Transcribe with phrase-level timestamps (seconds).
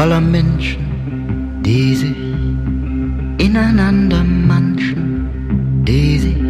[0.00, 2.16] voller Menschen, die sich
[3.36, 5.28] ineinander manchen,
[5.86, 6.42] die sich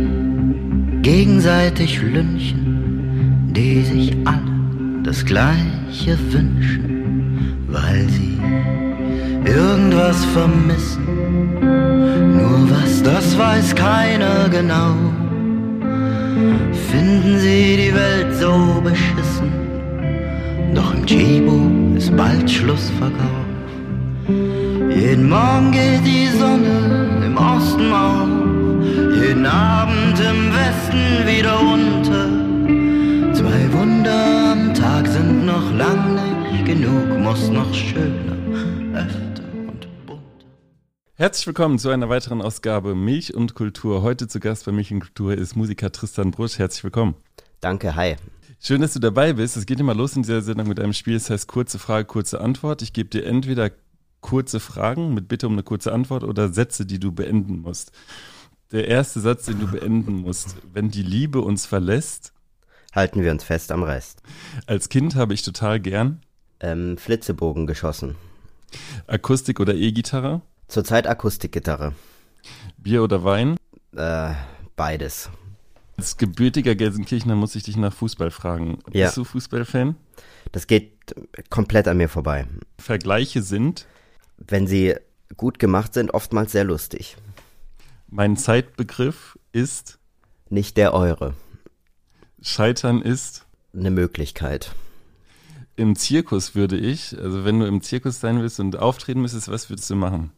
[1.03, 4.55] gegenseitig lynchen, die sich alle
[5.03, 6.85] das Gleiche wünschen,
[7.67, 8.39] weil sie
[9.45, 11.07] irgendwas vermissen.
[12.37, 14.95] Nur was, das weiß keiner genau.
[16.89, 19.51] Finden sie die Welt so beschissen,
[20.73, 21.59] doch im Chibo
[21.97, 23.40] ist bald Schlussverkauf.
[25.11, 28.29] Jeden Morgen geht die Sonne im Osten auf,
[29.21, 33.35] jeden Abend im Westen wieder unter.
[33.35, 36.15] Zwei Wunder am Tag sind noch lang
[36.53, 38.37] nicht genug, muss noch schöner,
[38.95, 40.23] öfter und bunter.
[41.17, 44.03] Herzlich willkommen zu einer weiteren Ausgabe Milch und Kultur.
[44.03, 46.61] Heute zu Gast bei Milch und Kultur ist Musiker Tristan Brusch.
[46.61, 47.17] Herzlich willkommen.
[47.61, 48.15] Danke, hi.
[48.61, 49.57] Schön, dass du dabei bist.
[49.57, 52.41] Es geht immer los in dieser Sendung mit einem Spiel, das heißt kurze Frage, kurze
[52.41, 52.83] Antwort.
[52.83, 53.73] Ich gebe dir entweder
[54.21, 57.93] kurze Fragen mit Bitte um eine kurze Antwort oder Sätze, die du beenden musst.
[58.73, 62.33] Der erste Satz, den du beenden musst, wenn die Liebe uns verlässt.
[62.93, 64.23] Halten wir uns fest am Rest.
[64.67, 66.21] Als Kind habe ich total gern
[66.61, 68.17] Ähm, Flitzebogen geschossen.
[69.07, 71.95] Akustik oder E-Gitarre, Zurzeit Akustikgitarre.
[72.79, 73.57] Bier oder Wein.
[73.97, 74.35] Äh,
[74.77, 75.31] beides.
[75.97, 78.79] Als gebürtiger Gelsenkirchener muss ich dich nach Fußball fragen.
[78.93, 79.07] Ja.
[79.07, 79.97] Bist du Fußballfan?
[80.53, 80.93] Das geht
[81.51, 82.47] komplett an mir vorbei.
[82.79, 83.87] Vergleiche sind
[84.47, 84.95] Wenn sie
[85.37, 87.17] gut gemacht sind, oftmals sehr lustig.
[88.09, 89.99] Mein Zeitbegriff ist
[90.49, 91.35] Nicht der eure.
[92.43, 94.73] Scheitern ist Eine Möglichkeit.
[95.77, 99.71] im Zirkus würde ich, also wenn du im Zirkus sein willst und auftreten müsstest, was
[99.71, 100.33] würdest du machen?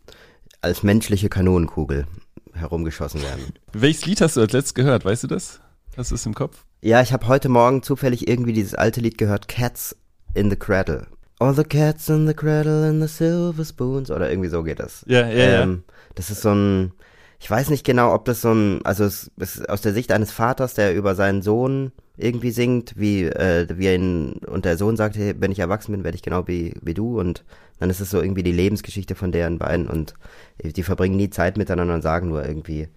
[0.61, 2.07] Als menschliche Kanonenkugel
[2.53, 3.55] herumgeschossen werden.
[3.73, 5.05] Welches Lied hast du als letztes gehört?
[5.05, 5.61] Weißt du das?
[5.97, 6.65] Hast du es im Kopf?
[6.83, 9.97] Ja, ich habe heute Morgen zufällig irgendwie dieses alte Lied gehört, Cats
[10.35, 11.07] in the Cradle.
[11.43, 14.11] All the cats in the cradle and the silver spoons.
[14.11, 15.05] Oder irgendwie so geht das.
[15.09, 15.83] Ja, ja, ähm,
[16.15, 16.93] Das ist so ein,
[17.41, 20.13] ich weiß nicht genau, ob das so ein, also es es ist aus der Sicht
[20.13, 24.77] eines Vaters, der über seinen Sohn irgendwie singt, wie, äh, wie er ihn, und der
[24.77, 27.45] Sohn sagt, hey, wenn ich erwachsen bin, werde ich genau wie, wie du und
[27.81, 30.15] dann ist es so irgendwie die Lebensgeschichte von deren beiden und
[30.63, 32.89] die verbringen nie Zeit miteinander und sagen nur irgendwie,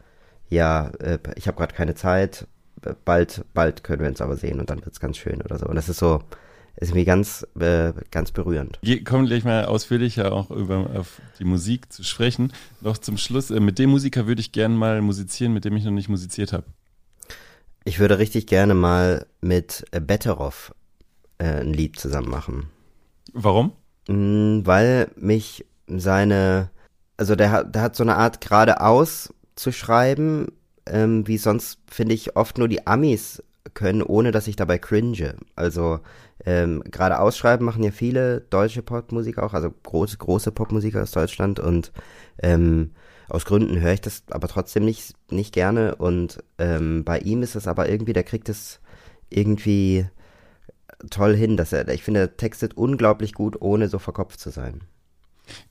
[0.49, 2.45] ja, äh, ich habe gerade keine Zeit,
[3.05, 5.65] bald, bald können wir uns aber sehen und dann wird's ganz schön oder so.
[5.65, 6.21] Und das ist so,
[6.77, 8.79] ist irgendwie ganz, äh, ganz berührend.
[8.81, 12.51] Wir kommen gleich mal ausführlicher auch über auf die Musik zu sprechen.
[12.81, 15.85] Noch zum Schluss, äh, mit dem Musiker würde ich gern mal musizieren, mit dem ich
[15.85, 16.65] noch nicht musiziert habe.
[17.85, 20.73] Ich würde richtig gerne mal mit äh, Betteroff
[21.37, 22.69] äh, ein Lied zusammen machen.
[23.33, 23.73] Warum?
[24.07, 26.71] Mm, Weil mich seine,
[27.15, 30.47] also der hat, der hat so eine Art geradeaus zu schreiben,
[30.85, 33.43] ähm, wie sonst finde ich oft nur die Amis
[33.75, 35.35] können, ohne dass ich dabei cringe.
[35.55, 35.99] Also
[36.43, 41.59] ähm, geradeaus schreiben machen ja viele deutsche Popmusiker auch, also große, große Popmusiker aus Deutschland
[41.59, 41.91] und
[42.41, 42.91] ähm,
[43.29, 47.55] aus Gründen höre ich das aber trotzdem nicht, nicht gerne und ähm, bei ihm ist
[47.55, 48.79] es aber irgendwie, der kriegt es
[49.29, 50.07] irgendwie
[51.09, 54.81] toll hin, dass er, ich finde, er textet unglaublich gut, ohne so verkopft zu sein.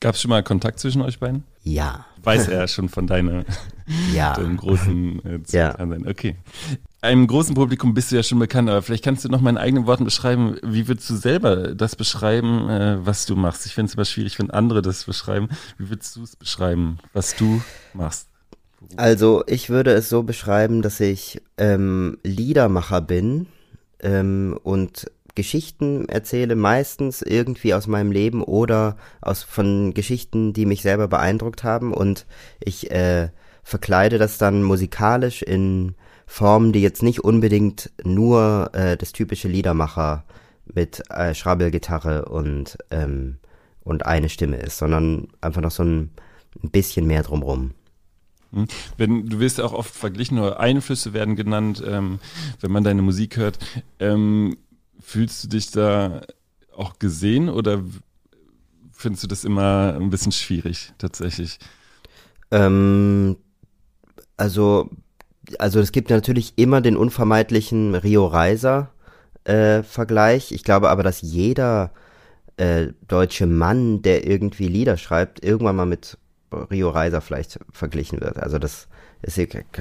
[0.00, 1.44] Gab es schon mal Kontakt zwischen euch beiden?
[1.62, 2.04] Ja.
[2.22, 3.44] Weiß er schon von deiner,
[4.14, 4.34] Ja.
[4.34, 5.76] deinem großen äh, Ja.
[6.06, 6.36] Okay.
[7.02, 9.58] Einem großen Publikum bist du ja schon bekannt, aber vielleicht kannst du noch mal in
[9.58, 13.66] eigenen Worten beschreiben, wie würdest du selber das beschreiben, äh, was du machst?
[13.66, 15.48] Ich finde es immer schwierig, wenn andere das beschreiben.
[15.76, 17.62] Wie würdest du es beschreiben, was du
[17.92, 18.28] machst?
[18.96, 23.46] Also ich würde es so beschreiben, dass ich ähm, Liedermacher bin
[24.00, 30.82] ähm, und Geschichten erzähle, meistens irgendwie aus meinem Leben oder aus von Geschichten, die mich
[30.82, 32.26] selber beeindruckt haben und
[32.60, 33.30] ich äh,
[33.62, 35.94] verkleide das dann musikalisch in
[36.26, 40.24] Formen, die jetzt nicht unbedingt nur äh, das typische Liedermacher
[40.66, 43.38] mit äh, Schrabbelgitarre und ähm,
[43.84, 46.10] und eine Stimme ist, sondern einfach noch so ein,
[46.62, 47.72] ein bisschen mehr drumrum.
[48.52, 48.66] Hm?
[48.96, 52.18] Wenn du wirst auch oft verglichen oder Einflüsse werden genannt, ähm,
[52.60, 53.58] wenn man deine Musik hört.
[54.00, 54.56] Ähm,
[55.00, 56.22] fühlst du dich da
[56.76, 57.82] auch gesehen oder
[58.92, 61.58] findest du das immer ein bisschen schwierig tatsächlich?
[62.50, 63.36] Ähm,
[64.36, 64.90] also,
[65.58, 68.90] also es gibt natürlich immer den unvermeidlichen Rio Reiser
[69.44, 70.52] äh, Vergleich.
[70.52, 71.92] Ich glaube aber, dass jeder
[72.56, 76.18] äh, deutsche Mann, der irgendwie Lieder schreibt, irgendwann mal mit
[76.70, 78.38] Rio Reiser vielleicht verglichen wird.
[78.38, 78.88] Also das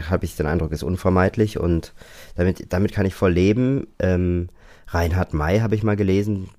[0.10, 1.94] habe ich den Eindruck, ist unvermeidlich und
[2.36, 3.88] damit, damit kann ich voll leben.
[4.00, 4.50] Ähm,
[4.94, 6.50] Reinhard May habe ich mal gelesen,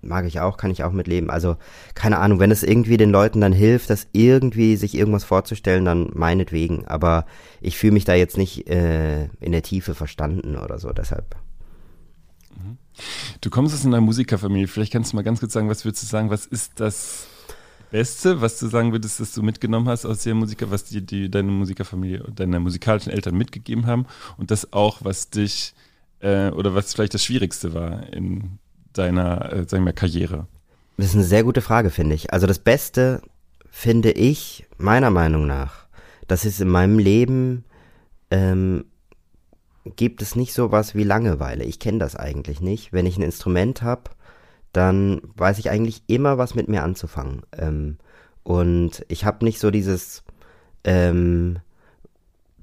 [0.00, 1.30] mag ich auch, kann ich auch mitleben.
[1.30, 1.56] Also
[1.94, 6.10] keine Ahnung, wenn es irgendwie den Leuten dann hilft, das irgendwie sich irgendwas vorzustellen, dann
[6.14, 6.86] meinetwegen.
[6.86, 7.26] Aber
[7.60, 11.36] ich fühle mich da jetzt nicht äh, in der Tiefe verstanden oder so, deshalb.
[13.40, 14.68] Du kommst aus einer Musikerfamilie.
[14.68, 17.26] Vielleicht kannst du mal ganz kurz sagen, was würdest du sagen, was ist das
[17.90, 21.30] Beste, was du sagen würdest, dass du mitgenommen hast aus der Musiker, was die, die
[21.30, 24.06] deine Musikerfamilie, deine musikalischen Eltern mitgegeben haben
[24.36, 25.74] und das auch, was dich
[26.22, 28.58] äh, oder was vielleicht das Schwierigste war in
[28.92, 30.46] deiner, äh, sagen wir, Karriere?
[30.96, 32.32] Das ist eine sehr gute Frage, finde ich.
[32.32, 33.22] Also das Beste
[33.70, 35.86] finde ich, meiner Meinung nach,
[36.28, 37.64] dass es in meinem Leben
[38.30, 38.84] ähm,
[39.96, 41.64] gibt es nicht so was wie Langeweile.
[41.64, 42.92] Ich kenne das eigentlich nicht.
[42.92, 44.10] Wenn ich ein Instrument habe,
[44.72, 47.42] dann weiß ich eigentlich immer, was mit mir anzufangen.
[47.56, 47.98] Ähm,
[48.44, 50.22] und ich habe nicht so dieses,
[50.84, 51.58] ähm,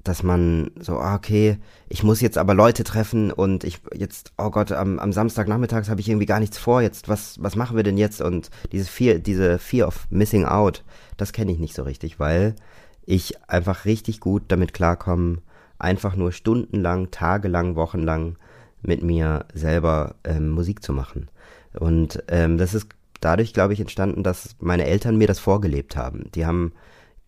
[0.04, 1.58] dass man so, ah, okay,
[1.88, 6.00] ich muss jetzt aber Leute treffen und ich jetzt, oh Gott, am, am Samstagnachmittags habe
[6.00, 6.80] ich irgendwie gar nichts vor.
[6.80, 8.22] Jetzt, was, was machen wir denn jetzt?
[8.22, 10.84] Und diese Fear, diese Fear of Missing Out,
[11.16, 12.54] das kenne ich nicht so richtig, weil
[13.04, 15.38] ich einfach richtig gut damit klarkomme,
[15.78, 18.36] einfach nur stundenlang, tagelang, wochenlang
[18.82, 21.28] mit mir selber ähm, Musik zu machen.
[21.78, 22.88] Und ähm, das ist
[23.20, 26.30] dadurch, glaube ich, entstanden, dass meine Eltern mir das vorgelebt haben.
[26.34, 26.72] Die haben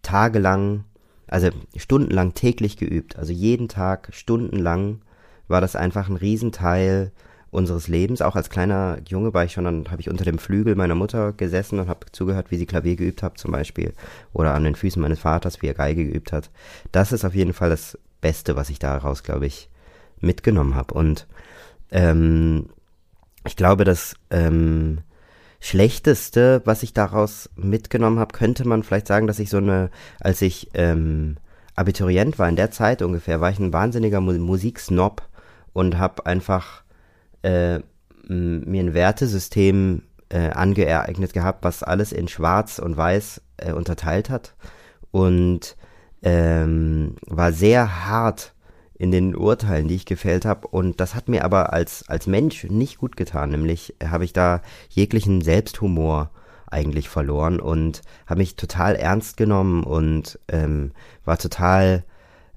[0.02, 0.84] tagelang,
[1.32, 3.16] also stundenlang täglich geübt.
[3.16, 5.00] Also jeden Tag, stundenlang
[5.48, 7.10] war das einfach ein Riesenteil
[7.50, 8.20] unseres Lebens.
[8.20, 11.32] Auch als kleiner Junge war ich schon, dann habe ich unter dem Flügel meiner Mutter
[11.32, 13.94] gesessen und habe zugehört, wie sie Klavier geübt hat zum Beispiel.
[14.34, 16.50] Oder an den Füßen meines Vaters, wie er Geige geübt hat.
[16.92, 19.70] Das ist auf jeden Fall das Beste, was ich daraus, glaube ich,
[20.20, 20.92] mitgenommen habe.
[20.92, 21.26] Und
[21.92, 22.66] ähm,
[23.46, 24.98] ich glaube, das ähm,
[25.64, 30.42] Schlechteste, was ich daraus mitgenommen habe, könnte man vielleicht sagen, dass ich so eine, als
[30.42, 31.36] ich ähm,
[31.76, 35.22] Abiturient war, in der Zeit ungefähr, war ich ein wahnsinniger Mu Musiksnob
[35.72, 36.82] und habe einfach
[37.42, 37.78] äh,
[38.26, 44.54] mir ein Wertesystem äh, angeeignet gehabt, was alles in Schwarz und Weiß äh, unterteilt hat
[45.12, 45.76] und
[46.22, 48.52] ähm, war sehr hart
[49.02, 50.68] in den Urteilen, die ich gefällt habe.
[50.68, 53.50] Und das hat mir aber als, als Mensch nicht gut getan.
[53.50, 56.30] Nämlich habe ich da jeglichen Selbsthumor
[56.68, 60.92] eigentlich verloren und habe mich total ernst genommen und ähm,
[61.24, 62.04] war total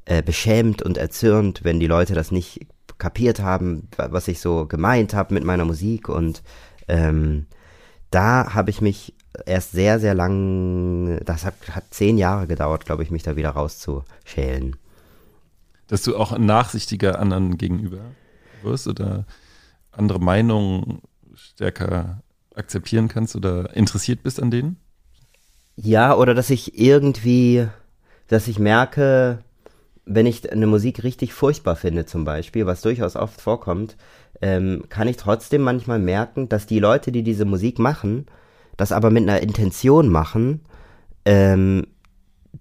[0.05, 2.67] äh, beschämt und erzürnt, wenn die Leute das nicht
[2.99, 6.09] kapiert haben, was ich so gemeint habe mit meiner Musik.
[6.09, 6.43] Und
[6.87, 7.47] ähm,
[8.11, 9.15] da habe ich mich
[9.47, 13.49] erst sehr, sehr lang, das hat, hat zehn Jahre gedauert, glaube ich, mich da wieder
[13.49, 14.75] rauszuschälen
[15.87, 17.99] dass du auch nachsichtiger anderen gegenüber
[18.63, 19.25] wirst oder
[19.91, 21.01] andere Meinungen
[21.35, 22.21] stärker
[22.55, 24.77] akzeptieren kannst oder interessiert bist an denen?
[25.75, 27.67] Ja, oder dass ich irgendwie,
[28.27, 29.39] dass ich merke,
[30.05, 33.97] wenn ich eine Musik richtig furchtbar finde zum Beispiel, was durchaus oft vorkommt,
[34.41, 38.25] ähm, kann ich trotzdem manchmal merken, dass die Leute, die diese Musik machen,
[38.77, 40.61] das aber mit einer Intention machen,
[41.25, 41.87] ähm,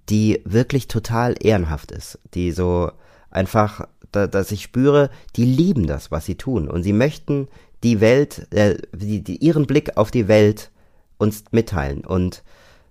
[0.09, 2.91] die wirklich total ehrenhaft ist, die so
[3.35, 7.49] einfach, da, dass ich spüre, die lieben das, was sie tun und sie möchten
[7.83, 10.71] die Welt, äh, die, die, ihren Blick auf die Welt
[11.19, 12.43] uns mitteilen und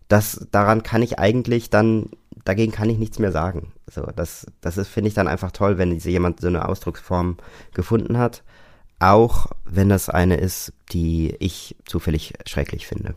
[0.07, 2.10] das, daran kann ich eigentlich dann,
[2.45, 3.72] dagegen kann ich nichts mehr sagen.
[3.90, 7.38] So, das, das ist, finde ich dann einfach toll, wenn jemand so eine Ausdrucksform
[7.74, 8.44] gefunden hat.
[9.00, 13.16] Auch wenn das eine ist, die ich zufällig schrecklich finde.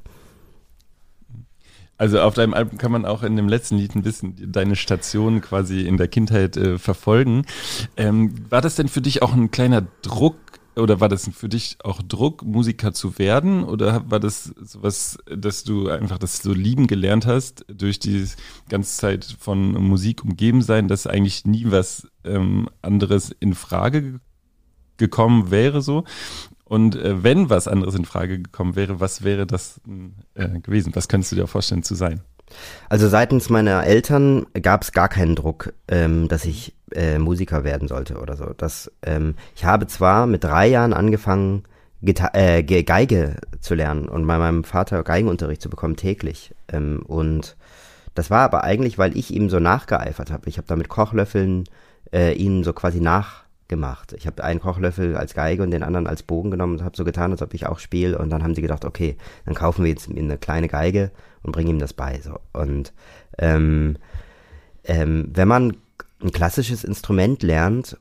[1.98, 5.40] Also auf deinem Album kann man auch in dem letzten Lied ein bisschen deine Station
[5.40, 7.46] quasi in der Kindheit äh, verfolgen.
[7.96, 10.36] Ähm, war das denn für dich auch ein kleiner Druck
[10.76, 13.64] oder war das für dich auch Druck, Musiker zu werden?
[13.64, 18.26] Oder war das sowas, dass du einfach das so lieben gelernt hast, durch die
[18.68, 24.20] ganze Zeit von Musik umgeben sein, dass eigentlich nie was ähm, anderes in Frage
[24.98, 26.04] gekommen wäre so?
[26.68, 29.80] Und äh, wenn was anderes in Frage gekommen wäre, was wäre das
[30.34, 30.94] äh, gewesen?
[30.94, 32.20] Was könntest du dir vorstellen zu sein?
[32.88, 37.88] Also seitens meiner Eltern gab es gar keinen Druck, ähm, dass ich äh, Musiker werden
[37.88, 38.52] sollte oder so.
[38.56, 41.64] Das, ähm, ich habe zwar mit drei Jahren angefangen,
[42.02, 46.54] Gita äh, Geige zu lernen und bei meinem Vater Geigenunterricht zu bekommen täglich.
[46.68, 47.56] Ähm, und
[48.14, 50.48] das war aber eigentlich, weil ich ihm so nachgeeifert habe.
[50.48, 51.64] Ich habe da mit Kochlöffeln
[52.12, 54.14] äh, ihn so quasi nach gemacht.
[54.16, 57.04] Ich habe einen Kochlöffel als Geige und den anderen als Bogen genommen und habe so
[57.04, 58.18] getan, als ob ich auch spiele.
[58.18, 61.10] Und dann haben sie gedacht, okay, dann kaufen wir jetzt eine kleine Geige
[61.42, 62.20] und bringen ihm das bei.
[62.20, 62.38] So.
[62.52, 62.92] Und
[63.38, 63.96] ähm,
[64.84, 65.76] ähm, wenn man
[66.22, 67.98] ein klassisches Instrument lernt,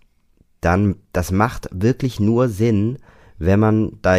[0.61, 2.97] dann das macht wirklich nur Sinn,
[3.37, 4.17] wenn man da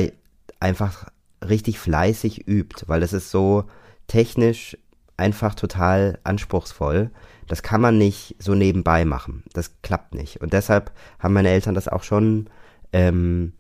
[0.61, 1.07] einfach
[1.47, 3.65] richtig fleißig übt, weil es ist so
[4.07, 4.77] technisch
[5.17, 7.11] einfach total anspruchsvoll.
[7.49, 9.45] Das kann man nicht so nebenbei machen.
[9.53, 10.41] Das klappt nicht.
[10.41, 12.51] Und deshalb haben meine Eltern das auch schon,
[12.93, 13.53] ähm,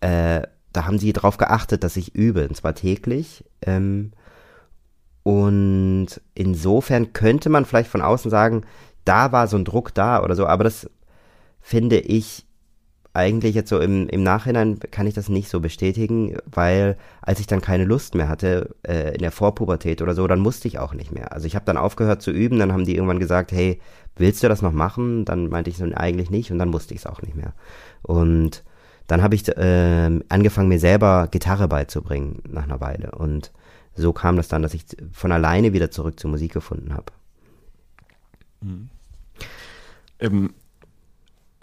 [0.00, 3.44] äh, da haben sie darauf geachtet, dass ich übe, und zwar täglich.
[3.62, 4.12] Ähm,
[5.22, 8.64] und insofern könnte man vielleicht von außen sagen,
[9.04, 10.88] da war so ein Druck da oder so, aber das
[11.60, 12.45] finde ich
[13.16, 17.46] eigentlich jetzt so im, im Nachhinein kann ich das nicht so bestätigen, weil als ich
[17.46, 20.94] dann keine Lust mehr hatte äh, in der Vorpubertät oder so, dann musste ich auch
[20.94, 21.32] nicht mehr.
[21.32, 23.80] Also ich habe dann aufgehört zu üben, dann haben die irgendwann gesagt, hey,
[24.16, 25.24] willst du das noch machen?
[25.24, 27.54] Dann meinte ich so, eigentlich nicht und dann musste ich es auch nicht mehr.
[28.02, 28.62] Und
[29.06, 33.12] dann habe ich äh, angefangen, mir selber Gitarre beizubringen nach einer Weile.
[33.12, 33.52] Und
[33.94, 37.12] so kam das dann, dass ich von alleine wieder zurück zur Musik gefunden habe.
[38.60, 38.90] Mhm.
[40.18, 40.54] Ähm,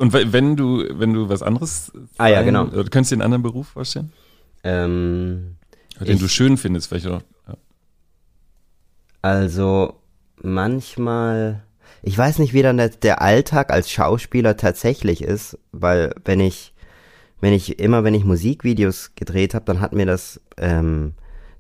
[0.04, 2.66] und wenn du, wenn du was anderes ah, ja, genau.
[2.66, 4.12] Oder könntest du dir einen anderen Beruf vorstellen?
[4.62, 5.56] Ähm,
[6.02, 7.22] den du schön findest, vielleicht auch.
[7.48, 7.56] Ja.
[9.22, 9.94] Also
[10.42, 11.64] manchmal,
[12.02, 16.74] ich weiß nicht, wie dann der, der Alltag als Schauspieler tatsächlich ist, weil wenn ich,
[17.40, 21.14] wenn ich immer, wenn ich Musikvideos gedreht habe, dann hat mir das ähm,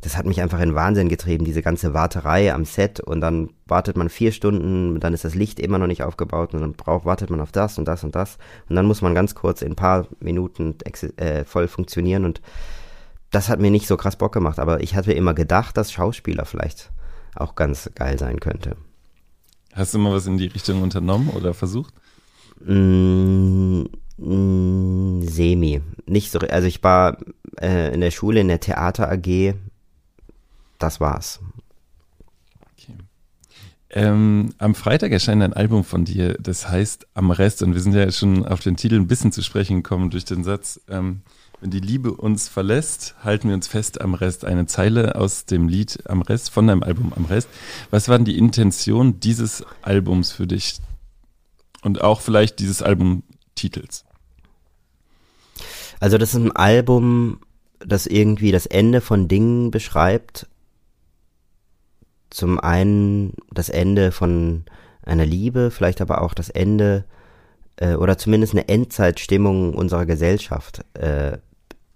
[0.03, 3.95] das hat mich einfach in Wahnsinn getrieben, diese ganze Warterei am Set und dann wartet
[3.95, 7.29] man vier Stunden, dann ist das Licht immer noch nicht aufgebaut und dann braucht, wartet
[7.29, 9.75] man auf das und das und das und dann muss man ganz kurz in ein
[9.77, 10.75] paar Minuten
[11.15, 12.41] äh, voll funktionieren und
[13.31, 16.45] das hat mir nicht so krass Bock gemacht, aber ich hatte immer gedacht, dass Schauspieler
[16.45, 16.91] vielleicht
[17.36, 18.75] auch ganz geil sein könnte.
[19.74, 21.93] Hast du mal was in die Richtung unternommen oder versucht?
[22.63, 23.86] Mm,
[24.17, 25.81] mm, semi.
[26.05, 27.17] Nicht so, also ich war
[27.60, 29.55] äh, in der Schule in der Theater AG
[30.83, 31.39] das war's.
[32.73, 32.93] Okay.
[33.89, 37.63] Ähm, am Freitag erscheint ein Album von dir, das heißt Am Rest.
[37.63, 40.43] Und wir sind ja schon auf den Titel ein bisschen zu sprechen gekommen durch den
[40.43, 41.21] Satz, ähm,
[41.61, 44.43] wenn die Liebe uns verlässt, halten wir uns fest am Rest.
[44.43, 47.47] Eine Zeile aus dem Lied Am Rest, von deinem Album Am Rest.
[47.89, 50.79] Was war denn die Intention dieses Albums für dich?
[51.81, 54.03] Und auch vielleicht dieses Albumtitels?
[56.01, 57.39] Also das ist ein Album,
[57.79, 60.47] das irgendwie das Ende von Dingen beschreibt,
[62.33, 64.63] zum einen das Ende von
[65.05, 67.05] einer Liebe, vielleicht aber auch das Ende
[67.77, 70.83] äh, oder zumindest eine Endzeitstimmung unserer Gesellschaft.
[70.95, 71.37] Äh,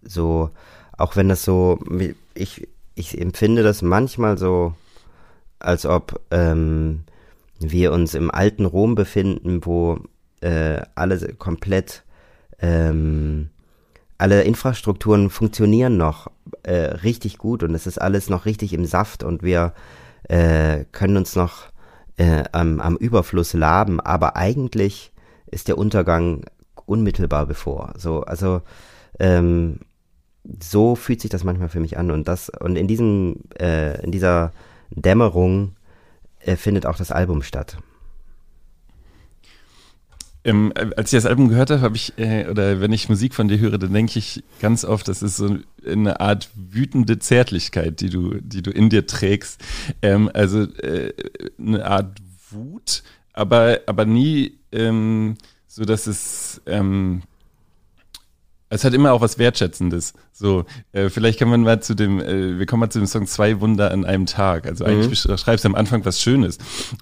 [0.03, 0.51] so,
[0.97, 1.79] auch wenn das so,
[2.33, 4.73] ich, ich empfinde das manchmal so,
[5.59, 7.03] als ob ähm,
[7.59, 9.97] wir uns im alten Rom befinden, wo
[10.41, 12.03] äh, alle komplett
[12.59, 13.49] ähm,
[14.19, 16.31] alle Infrastrukturen funktionieren noch
[16.63, 19.73] äh, richtig gut und es ist alles noch richtig im Saft und wir
[20.27, 21.67] äh, können uns noch
[22.17, 25.11] äh, am, am Überfluss laben, aber eigentlich
[25.45, 26.45] ist der Untergang
[26.85, 27.93] unmittelbar bevor.
[27.97, 28.61] So, also
[29.19, 29.79] ähm,
[30.61, 34.11] so fühlt sich das manchmal für mich an und das und in diesem äh, in
[34.11, 34.51] dieser
[34.91, 35.75] Dämmerung
[36.39, 37.77] äh, findet auch das Album statt.
[40.47, 43.49] Ähm, als ich das Album gehört habe, habe ich, äh, oder wenn ich Musik von
[43.49, 48.09] dir höre, dann denke ich ganz oft, das ist so eine Art wütende Zärtlichkeit, die
[48.09, 49.61] du, die du in dir trägst.
[50.01, 51.11] Ähm, also äh,
[51.59, 55.35] eine Art Wut, aber, aber nie ähm,
[55.67, 57.23] so, dass es ähm,
[58.69, 60.13] es hat immer auch was Wertschätzendes.
[60.33, 63.25] So, äh, vielleicht kann man mal zu dem, äh, wir kommen mal zu dem Song
[63.25, 64.67] Zwei Wunder an einem Tag.
[64.67, 65.37] Also eigentlich mhm.
[65.37, 66.57] schreibst du am Anfang was Schönes.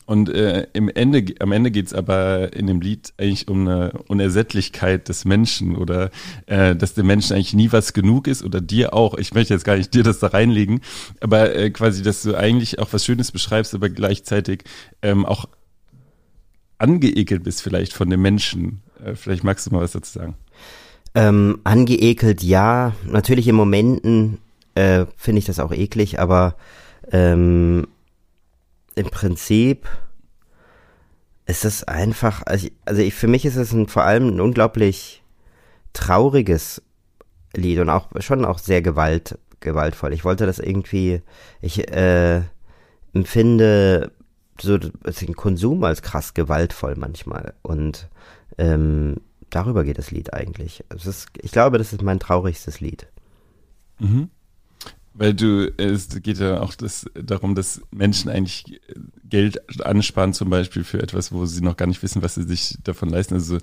[0.05, 5.09] Und äh, im Ende, am Ende geht's aber in dem Lied eigentlich um eine Unersättlichkeit
[5.09, 6.11] des Menschen oder
[6.45, 9.15] äh, dass dem Menschen eigentlich nie was genug ist oder dir auch.
[9.15, 10.81] Ich möchte jetzt gar nicht dir das da reinlegen,
[11.19, 14.63] aber äh, quasi, dass du eigentlich auch was Schönes beschreibst, aber gleichzeitig
[15.01, 15.45] ähm, auch
[16.77, 18.83] angeekelt bist vielleicht von dem Menschen.
[19.03, 20.35] Äh, vielleicht magst du mal was dazu sagen.
[21.15, 22.93] Ähm, angeekelt, ja.
[23.05, 24.39] Natürlich in Momenten
[24.75, 26.55] äh, finde ich das auch eklig, aber
[27.11, 27.87] ähm,
[28.95, 29.87] im Prinzip
[31.45, 34.41] ist es einfach, also, ich, also ich, für mich ist es ein, vor allem ein
[34.41, 35.23] unglaublich
[35.93, 36.81] trauriges
[37.55, 40.13] Lied und auch schon auch sehr gewalt, gewaltvoll.
[40.13, 41.21] Ich wollte das irgendwie,
[41.61, 42.41] ich äh,
[43.13, 44.11] empfinde
[44.59, 48.09] so den Konsum als krass gewaltvoll manchmal und
[48.57, 49.17] ähm,
[49.55, 50.83] darüber geht das Lied eigentlich.
[50.93, 53.07] Ist, ich glaube, das ist mein traurigstes Lied.
[53.99, 54.29] Mhm.
[55.17, 58.81] Weil du, es geht ja auch das, darum, dass Menschen eigentlich
[59.23, 62.77] Geld ansparen, zum Beispiel für etwas, wo sie noch gar nicht wissen, was sie sich
[62.83, 63.35] davon leisten.
[63.35, 63.59] Also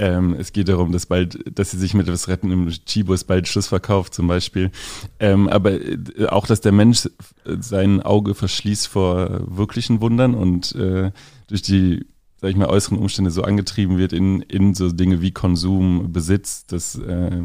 [0.00, 3.46] ähm, es geht darum, dass bald, dass sie sich mit etwas retten im Chibus bald
[3.46, 4.72] Schlussverkauf zum Beispiel.
[5.20, 7.08] Ähm, aber äh, auch, dass der Mensch
[7.44, 11.12] sein Auge verschließt vor wirklichen Wundern und äh,
[11.46, 12.06] durch die
[12.40, 16.66] sag ich mal, äußeren Umstände so angetrieben wird in, in so Dinge wie Konsum, Besitz,
[16.66, 17.42] dass äh,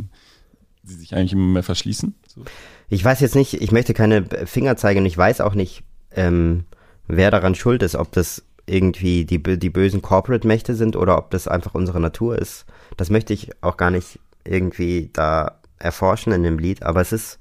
[0.84, 2.16] sie sich eigentlich immer mehr verschließen?
[2.28, 2.42] So.
[2.90, 6.66] Ich weiß jetzt nicht, ich möchte keine Finger zeigen und ich weiß auch nicht, ähm,
[7.08, 11.48] wer daran schuld ist, ob das irgendwie die, die bösen Corporate-Mächte sind oder ob das
[11.48, 12.66] einfach unsere Natur ist.
[12.96, 17.40] Das möchte ich auch gar nicht irgendwie da erforschen in dem Lied, aber es ist,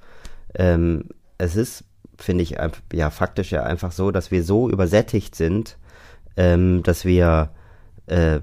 [0.55, 1.05] ähm,
[1.39, 1.85] es ist,
[2.17, 2.57] finde ich,
[2.93, 5.77] ja, faktisch ja einfach so, dass wir so übersättigt sind
[6.37, 7.51] ähm, dass wir
[8.07, 8.41] äh,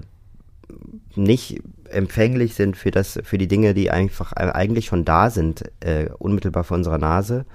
[1.14, 6.08] nicht empfänglich sind für das, für die Dinge, die einfach eigentlich schon da sind, äh,
[6.18, 7.46] unmittelbar vor unserer Nase.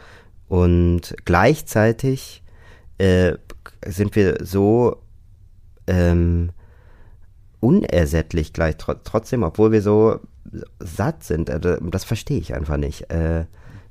[0.48, 2.44] Und gleichzeitig
[2.98, 3.34] äh,
[3.86, 4.98] sind wir so
[5.88, 6.51] ähm,
[7.60, 10.20] unersättlich gleich tr trotzdem, obwohl wir so
[10.80, 11.50] satt sind.
[11.50, 13.10] Also, das verstehe ich einfach nicht.
[13.10, 13.46] Äh,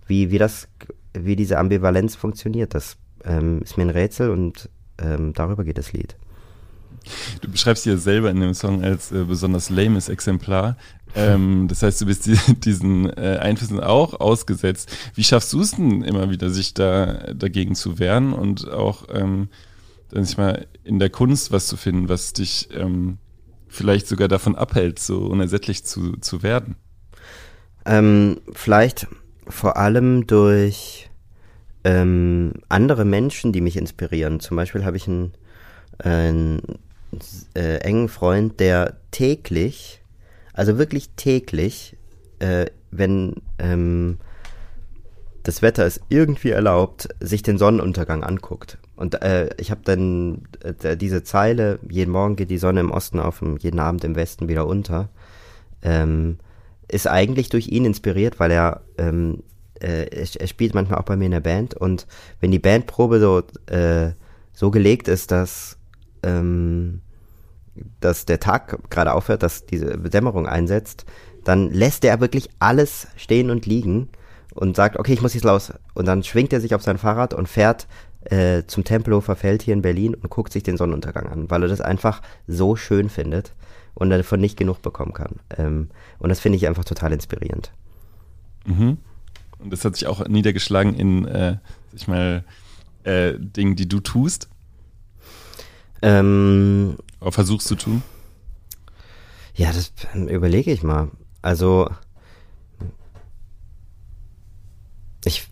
[0.07, 0.69] wie, wie das,
[1.15, 5.93] wie diese Ambivalenz funktioniert, das ähm, ist mir ein Rätsel und ähm, darüber geht das
[5.93, 6.17] Lied.
[7.41, 10.77] Du beschreibst ja selber in dem Song als äh, besonders lames Exemplar.
[11.15, 14.91] Ähm, das heißt, du bist die, diesen äh, Einflüssen auch ausgesetzt.
[15.15, 19.49] Wie schaffst du es denn immer wieder, sich da dagegen zu wehren und auch ähm,
[20.11, 23.19] dann sich mal in der Kunst was zu finden, was dich ähm,
[23.69, 26.77] vielleicht sogar davon abhält, so unersättlich zu, zu werden?
[27.85, 29.07] Ähm, vielleicht
[29.47, 31.11] vor allem durch
[31.85, 34.41] ähm, andere Menschen, die mich inspirieren.
[34.41, 35.33] Zum Beispiel habe ich einen,
[35.99, 36.63] einen
[37.55, 40.03] äh, engen Freund, der täglich,
[40.53, 41.97] also wirklich täglich,
[42.39, 44.19] äh, wenn ähm,
[45.43, 48.79] das Wetter es irgendwie erlaubt, sich den Sonnenuntergang anguckt.
[48.97, 50.43] Und äh, ich habe dann
[50.83, 54.17] äh, diese Zeile, jeden Morgen geht die Sonne im Osten auf und jeden Abend im
[54.17, 55.11] Westen wieder unter,
[55.83, 56.39] ähm,
[56.89, 59.43] ist eigentlich durch ihn inspiriert, weil er, ähm,
[59.81, 62.07] äh, er, spielt manchmal auch bei mir in der Band und
[62.41, 64.13] wenn die Bandprobe so, äh,
[64.53, 65.77] so gelegt ist, dass,
[66.25, 67.01] ähm,
[68.01, 71.05] dass der Tag gerade aufhört, dass diese Dämmerung einsetzt,
[71.45, 74.09] dann lässt er wirklich alles stehen und liegen
[74.55, 75.73] und sagt, okay, ich muss jetzt los.
[75.95, 77.87] Und dann schwingt er sich auf sein Fahrrad und fährt
[78.25, 81.69] äh, zum Tempelhofer Feld hier in Berlin und guckt sich den Sonnenuntergang an, weil er
[81.69, 83.53] das einfach so schön findet
[83.95, 85.37] und davon nicht genug bekommen kann.
[85.57, 87.73] Ähm, und das finde ich einfach total inspirierend.
[88.65, 88.99] Mhm.
[89.59, 91.59] Und das hat sich auch niedergeschlagen in, äh,
[91.93, 92.45] ich mal,
[93.05, 94.49] äh, Dingen, die du tust?
[96.05, 98.03] Ähm, Oder versuchst zu tun?
[99.55, 101.11] Ja, das überlege ich mal.
[101.41, 101.89] Also,
[105.25, 105.49] ich,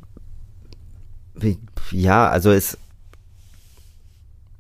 [1.91, 2.77] ja, also es,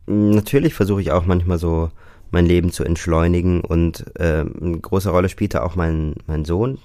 [0.06, 1.90] natürlich versuche ich auch manchmal so
[2.30, 6.78] mein Leben zu entschleunigen und ähm, eine große Rolle spielte auch mein, mein Sohn.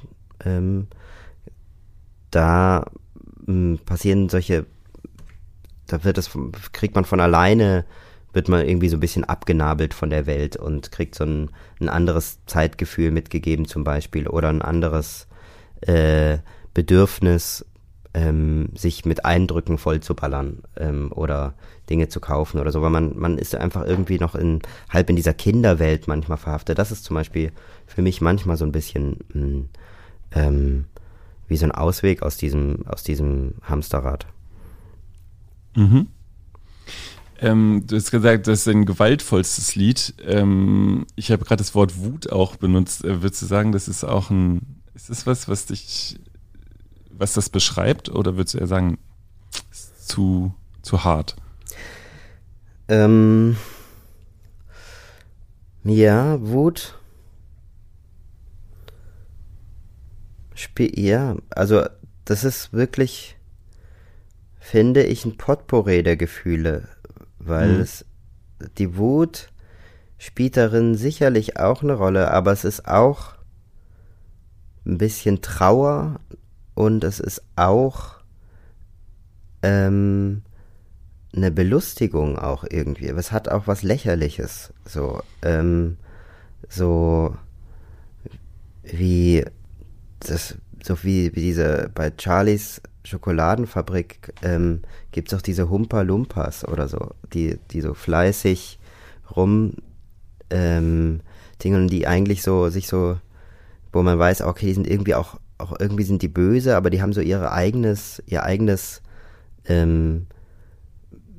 [0.43, 0.87] Ähm,
[2.31, 2.91] da
[3.47, 4.65] ähm, passieren solche,
[5.85, 6.31] da wird das,
[6.73, 7.85] kriegt man von alleine,
[8.37, 11.49] wird man irgendwie so ein bisschen abgenabelt von der Welt und kriegt so ein,
[11.81, 15.27] ein anderes Zeitgefühl mitgegeben zum Beispiel oder ein anderes
[15.81, 16.37] äh,
[16.75, 17.65] Bedürfnis,
[18.13, 21.55] ähm, sich mit Eindrücken voll zu ballern ähm, oder
[21.89, 25.15] Dinge zu kaufen oder so, weil man, man ist einfach irgendwie noch in, halb in
[25.15, 26.77] dieser Kinderwelt manchmal verhaftet.
[26.77, 27.51] Das ist zum Beispiel
[27.87, 29.69] für mich manchmal so ein bisschen hm,
[30.31, 30.85] ähm,
[31.47, 34.27] wie so ein Ausweg aus diesem, aus diesem Hamsterrad.
[35.75, 36.09] Mhm.
[37.39, 40.15] Ähm, du hast gesagt, das ist ein gewaltvollstes Lied.
[40.25, 43.03] Ähm, ich habe gerade das Wort Wut auch benutzt.
[43.03, 46.19] Äh, würdest du sagen, das ist auch ein, ist das was, was dich
[47.19, 48.97] was das beschreibt oder würdest du eher sagen,
[49.71, 51.35] zu, zu hart?
[52.87, 53.57] Ähm,
[55.83, 56.97] ja, Wut.
[60.53, 61.85] Spiel, ja, also
[62.25, 63.35] das ist wirklich,
[64.59, 66.87] finde ich, ein Potpourri der Gefühle,
[67.47, 67.81] weil mhm.
[67.81, 68.05] es
[68.77, 69.49] die Wut
[70.17, 73.35] spielt darin sicherlich auch eine Rolle, aber es ist auch
[74.85, 76.19] ein bisschen Trauer,
[76.77, 78.17] und es ist auch
[79.63, 80.43] ähm,
[81.35, 83.07] eine Belustigung auch irgendwie.
[83.07, 84.71] Es hat auch was Lächerliches.
[84.85, 85.97] So, ähm,
[86.69, 87.35] so
[88.83, 89.43] wie
[90.19, 96.67] das, so wie, wie diese bei Charlies Schokoladenfabrik ähm, gibt es auch diese Humpa Lumpas
[96.67, 98.79] oder so, die, die so fleißig
[99.35, 99.73] rum
[100.49, 101.21] ähm,
[101.63, 103.17] Dinge, die eigentlich so sich so,
[103.91, 107.01] wo man weiß, okay, die sind irgendwie auch auch irgendwie sind die böse, aber die
[107.01, 109.01] haben so ihre eigenes, ihr eigenes
[109.65, 110.27] ähm,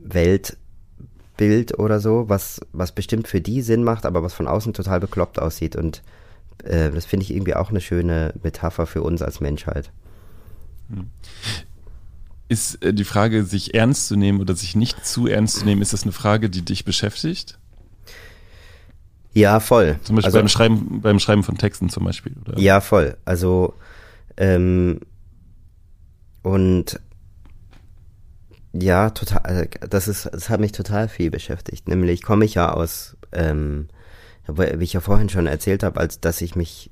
[0.03, 5.01] Weltbild oder so, was, was bestimmt für die Sinn macht, aber was von außen total
[5.01, 5.77] bekloppt aussieht.
[5.77, 6.03] Und
[6.65, 9.93] äh, das finde ich irgendwie auch eine schöne Metapher für uns als Menschheit.
[12.49, 15.83] Ist äh, die Frage, sich ernst zu nehmen oder sich nicht zu ernst zu nehmen,
[15.83, 17.59] ist das eine Frage, die dich beschäftigt?
[19.35, 19.99] Ja, voll.
[20.03, 22.59] Zum Beispiel also, beim, Schreiben, beim Schreiben von Texten zum Beispiel, oder?
[22.59, 23.17] Ja, voll.
[23.25, 23.75] Also
[24.37, 25.01] ähm,
[26.43, 27.01] und
[28.73, 31.89] ja, total, also das ist, das hat mich total viel beschäftigt.
[31.89, 33.89] Nämlich komme ich ja aus, ähm,
[34.47, 36.91] wie ich ja vorhin schon erzählt habe, als dass ich mich,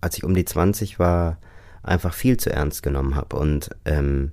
[0.00, 1.38] als ich um die 20 war,
[1.82, 4.32] einfach viel zu ernst genommen habe und ähm,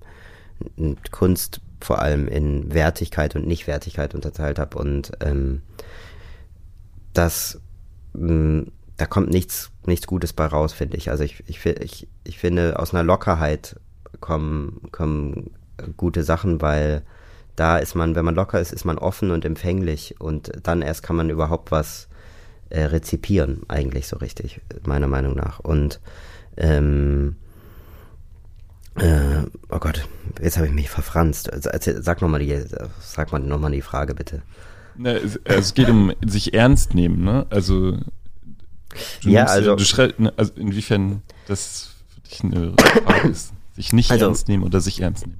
[1.11, 5.61] Kunst vor allem in Wertigkeit und Nichtwertigkeit unterteilt habe und ähm,
[7.13, 7.59] das
[8.13, 8.65] mh,
[8.99, 11.09] da kommt nichts, nichts Gutes bei raus, finde ich.
[11.09, 13.79] Also ich, ich, ich, ich finde, aus einer Lockerheit
[14.19, 15.51] kommen, kommen
[15.95, 17.03] gute Sachen, weil
[17.55, 21.01] da ist man, wenn man locker ist, ist man offen und empfänglich und dann erst
[21.01, 22.09] kann man überhaupt was
[22.69, 25.59] äh, rezipieren, eigentlich so richtig, meiner Meinung nach.
[25.59, 26.01] Und
[26.59, 27.35] ähm,
[28.95, 30.07] äh, oh Gott,
[30.41, 31.49] jetzt habe ich mich verfranst.
[31.61, 32.63] Sag nochmal die,
[32.99, 34.41] sag mal noch mal die Frage bitte.
[34.97, 37.47] Na, es, also es, geht um sich ernst nehmen, ne?
[37.49, 37.97] Also
[39.21, 42.73] ja, also, du ne, also inwiefern das für dich eine
[43.05, 45.39] Frage ist, sich nicht also, ernst nehmen oder sich ernst nehmen.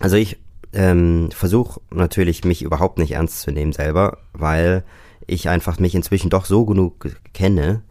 [0.00, 0.38] Also ich
[0.72, 4.82] ähm, versuche natürlich mich überhaupt nicht ernst zu nehmen selber, weil
[5.26, 7.82] ich einfach mich inzwischen doch so genug kenne,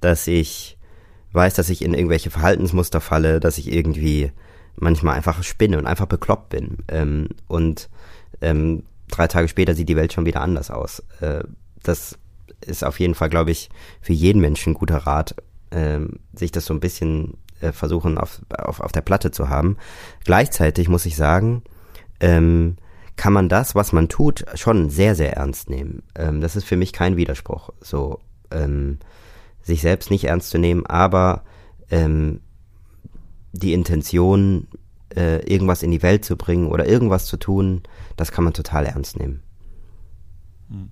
[0.00, 0.76] dass ich
[1.32, 4.32] weiß, dass ich in irgendwelche Verhaltensmuster falle, dass ich irgendwie
[4.76, 6.78] manchmal einfach spinne und einfach bekloppt bin.
[6.88, 7.88] Ähm, und
[8.40, 11.02] ähm, drei Tage später sieht die Welt schon wieder anders aus.
[11.20, 11.44] Äh,
[11.82, 12.18] das
[12.60, 15.34] ist auf jeden Fall, glaube ich, für jeden Menschen ein guter Rat,
[15.70, 16.00] äh,
[16.34, 19.76] sich das so ein bisschen äh, versuchen auf, auf, auf der Platte zu haben.
[20.24, 21.62] Gleichzeitig muss ich sagen,
[22.20, 22.76] ähm,
[23.16, 26.02] kann man das, was man tut, schon sehr, sehr ernst nehmen.
[26.14, 28.98] Ähm, das ist für mich kein Widerspruch, so ähm,
[29.62, 31.44] sich selbst nicht ernst zu nehmen, aber
[31.90, 32.40] ähm,
[33.52, 34.68] die Intention,
[35.14, 37.82] äh, irgendwas in die Welt zu bringen oder irgendwas zu tun,
[38.16, 39.42] das kann man total ernst nehmen.
[40.70, 40.90] Hm.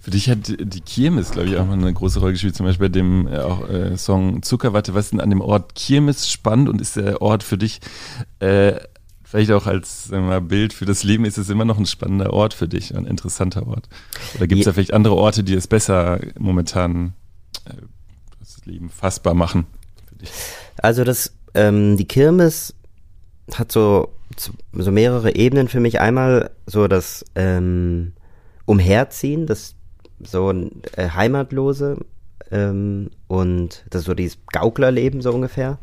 [0.00, 2.88] Für dich hat die Kirmes, glaube ich, auch mal eine große Rolle gespielt, zum Beispiel
[2.88, 4.94] bei dem äh, auch, äh, Song Zuckerwatte.
[4.94, 7.80] Was ist denn an dem Ort Kirmes spannend und ist der Ort für dich
[8.40, 8.74] äh,
[9.32, 12.52] vielleicht auch als mal, Bild für das Leben, ist es immer noch ein spannender Ort
[12.52, 13.88] für dich, ein interessanter Ort?
[14.36, 17.14] Oder gibt es da vielleicht andere Orte, die es besser momentan
[18.40, 19.66] das Leben fassbar machen
[20.08, 20.30] für dich?
[20.78, 22.74] Also das, ähm, die Kirmes
[23.54, 24.12] hat so,
[24.72, 26.00] so mehrere Ebenen für mich.
[26.00, 28.12] Einmal so das ähm,
[28.64, 29.74] Umherziehen, das
[30.20, 31.98] so ein äh, Heimatlose
[32.50, 35.78] ähm, und das so dieses Gauklerleben so ungefähr,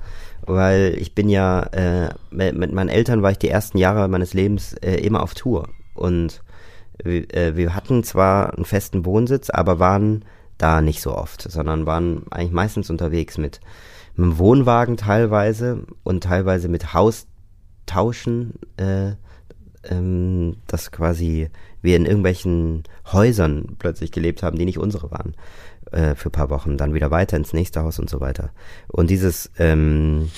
[0.45, 4.33] weil ich bin ja äh, mit, mit, meinen Eltern war ich die ersten Jahre meines
[4.33, 6.41] Lebens äh, immer auf Tour und
[7.03, 10.23] äh, wir hatten zwar einen festen Wohnsitz, aber waren
[10.59, 13.59] da nicht so oft, sondern waren eigentlich meistens unterwegs mit,
[14.15, 19.13] mit dem Wohnwagen teilweise und teilweise mit Haustauschen, äh,
[19.89, 21.49] ähm, dass quasi
[21.81, 25.33] wir in irgendwelchen Häusern plötzlich gelebt haben, die nicht unsere waren,
[25.91, 28.51] äh, für paar Wochen, dann wieder weiter ins nächste Haus und so weiter.
[28.89, 30.29] Und dieses ähm,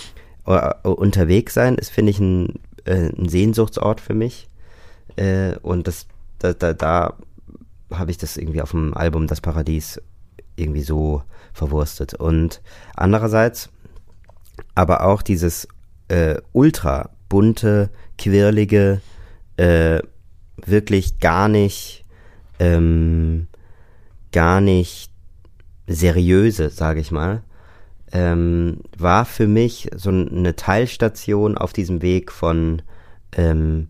[0.83, 4.47] unterwegs sein ist, finde ich, ein, äh, ein Sehnsuchtsort für mich.
[5.15, 6.07] Äh, und das,
[6.39, 7.17] da, da, da
[7.91, 9.99] habe ich das irgendwie auf dem Album Das Paradies
[10.55, 12.13] irgendwie so verwurstet.
[12.13, 12.61] Und
[12.95, 13.69] andererseits
[14.75, 15.67] aber auch dieses
[16.07, 19.01] äh, ultra bunte, quirlige,
[19.57, 19.99] äh,
[20.65, 22.05] wirklich gar nicht,
[22.59, 23.47] ähm,
[24.31, 25.11] gar nicht
[25.87, 27.43] seriöse, sage ich mal,
[28.11, 32.81] ähm, war für mich so eine Teilstation auf diesem Weg von
[33.33, 33.89] ähm,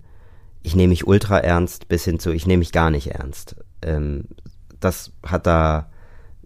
[0.63, 3.56] ich nehme mich ultra ernst bis hin zu ich nehme mich gar nicht ernst.
[3.82, 4.26] Ähm,
[4.80, 5.90] das hat da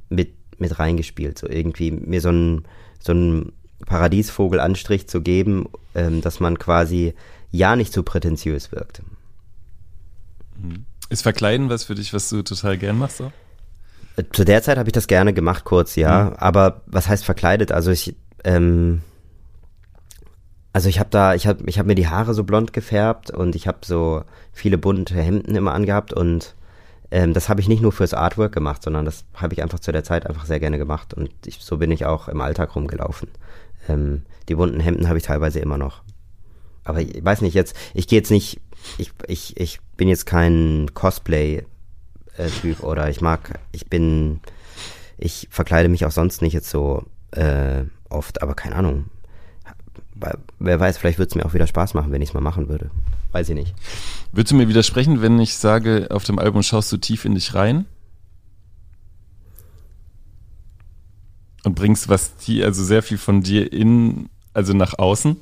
[0.10, 2.65] mit, mit reingespielt, so irgendwie mir so ein,
[3.00, 3.52] so ein
[3.86, 7.13] Paradiesvogel-Anstrich zu geben, ähm, dass man quasi
[7.52, 9.02] ja nicht zu prätentiös wirkt.
[10.58, 10.86] Mhm.
[11.10, 13.18] Ist Verkleiden was für dich, was du total gern machst?
[13.18, 13.32] So?
[14.15, 16.32] Äh, zu der Zeit habe ich das gerne gemacht, kurz, ja.
[16.32, 16.36] Mhm.
[16.38, 17.72] Aber was heißt verkleidet?
[17.72, 19.02] Also ich, ähm,
[20.74, 23.56] also ich habe da, ich habe, ich habe mir die Haare so blond gefärbt und
[23.56, 26.56] ich habe so viele bunte Hemden immer angehabt und
[27.12, 29.91] ähm, das habe ich nicht nur fürs Artwork gemacht, sondern das habe ich einfach zu
[29.91, 33.30] der Zeit einfach sehr gerne gemacht und ich, so bin ich auch im Alltag rumgelaufen.
[33.88, 36.02] Ähm, die bunten Hemden habe ich teilweise immer noch.
[36.84, 38.62] Aber ich weiß nicht, jetzt, ich gehe jetzt nicht,
[38.98, 44.39] ich, ich, ich bin jetzt kein Cosplay-Typ oder ich mag, ich bin,
[45.18, 49.06] ich verkleide mich auch sonst nicht jetzt so äh, oft, aber keine Ahnung.
[50.60, 52.70] Wer weiß, vielleicht würde es mir auch wieder Spaß machen, wenn ich es mal machen
[52.70, 52.89] würde.
[53.36, 53.74] Weiß ich nicht.
[54.32, 57.54] Würdest du mir widersprechen, wenn ich sage, auf dem Album schaust du tief in dich
[57.54, 57.84] rein?
[61.65, 62.32] Und bringst was,
[62.63, 65.36] also sehr viel von dir in, also nach außen?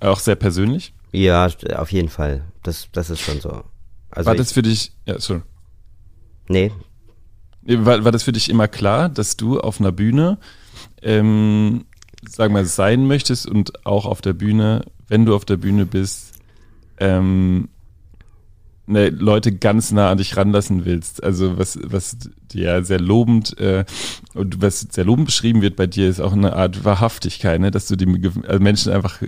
[0.00, 0.92] Auch sehr persönlich?
[1.10, 2.44] Ja, auf jeden Fall.
[2.62, 3.64] Das, das ist schon so.
[4.10, 5.40] Also war das für dich, ja, sorry.
[6.48, 6.70] Nee.
[7.62, 10.36] War, war das für dich immer klar, dass du auf einer Bühne,
[11.00, 11.86] ähm,
[12.28, 16.29] sagen wir, sein möchtest und auch auf der Bühne, wenn du auf der Bühne bist,
[17.00, 17.68] ähm,
[18.86, 21.22] ne, Leute ganz nah an dich ranlassen willst.
[21.22, 22.16] Also was, was
[22.52, 23.84] dir sehr lobend äh,
[24.34, 27.70] und was sehr lobend beschrieben wird bei dir, ist auch eine Art Wahrhaftigkeit, ne?
[27.70, 29.22] dass du die also Menschen einfach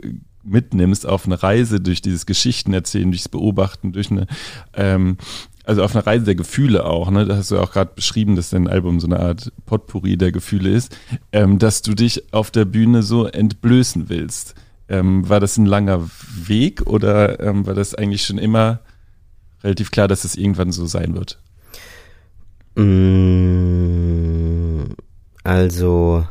[0.44, 4.26] mitnimmst auf eine Reise durch dieses Geschichtenerzählen, durchs Beobachten, durch eine
[4.74, 5.16] ähm,
[5.64, 7.24] also auf einer Reise der Gefühle auch, ne?
[7.24, 10.70] Da hast du auch gerade beschrieben, dass dein Album so eine Art Potpourri der Gefühle
[10.70, 10.96] ist,
[11.30, 14.56] ähm, dass du dich auf der Bühne so entblößen willst.
[14.92, 16.06] Ähm, war das ein langer
[16.44, 18.80] Weg oder ähm, war das eigentlich schon immer
[19.64, 21.40] relativ klar, dass es irgendwann so sein wird?
[22.74, 23.22] Mm,
[25.44, 26.26] also,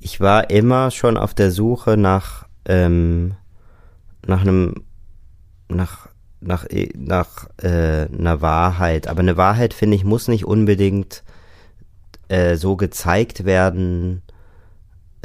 [0.00, 3.34] ich war immer schon auf der Suche nach, ähm,
[4.26, 4.84] nach einem,
[5.68, 6.08] nach,
[6.40, 9.08] nach, äh, nach äh, einer Wahrheit.
[9.08, 11.22] Aber eine Wahrheit, finde ich, muss nicht unbedingt
[12.28, 14.22] äh, so gezeigt werden,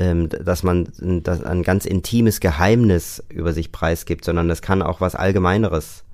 [0.01, 0.87] ähm, dass man
[1.23, 6.05] das ein ganz intimes Geheimnis über sich preisgibt, sondern das kann auch was Allgemeineres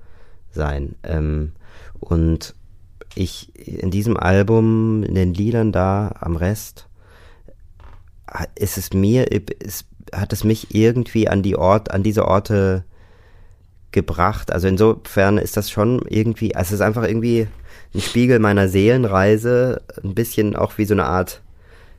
[0.51, 0.95] sein.
[1.03, 1.53] Ähm,
[2.01, 2.53] und
[3.15, 6.89] ich in diesem Album, in den Liedern da am Rest,
[8.55, 12.83] ist es mir, ist, hat es mich irgendwie an die Ort, an diese Orte
[13.91, 14.51] gebracht.
[14.51, 17.47] Also insofern ist das schon irgendwie, es ist einfach irgendwie
[17.95, 21.41] ein Spiegel meiner Seelenreise, ein bisschen auch wie so eine Art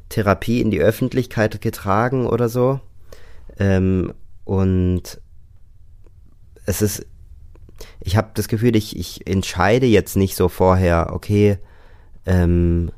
[0.09, 2.81] Therapie in die Öffentlichkeit getragen oder so.
[3.59, 4.13] Ähm,
[4.45, 5.21] und
[6.65, 7.07] es ist
[8.01, 11.59] ich habe das Gefühl, ich, ich entscheide jetzt nicht so vorher, okay,
[12.27, 12.91] ähm,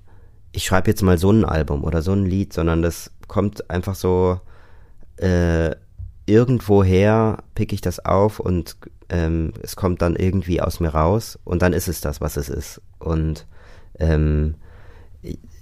[0.53, 3.95] ich schreibe jetzt mal so ein Album oder so ein Lied, sondern das kommt einfach
[3.95, 4.41] so
[5.17, 5.75] äh,
[6.27, 8.77] irgendwoher, pick ich das auf und
[9.09, 12.49] ähm, es kommt dann irgendwie aus mir raus und dann ist es das, was es
[12.49, 12.81] ist.
[12.99, 13.47] Und
[13.99, 14.55] ähm,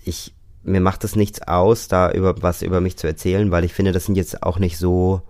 [0.04, 3.72] ich, mir macht es nichts aus, da über was über mich zu erzählen, weil ich
[3.72, 5.22] finde, das sind jetzt auch nicht so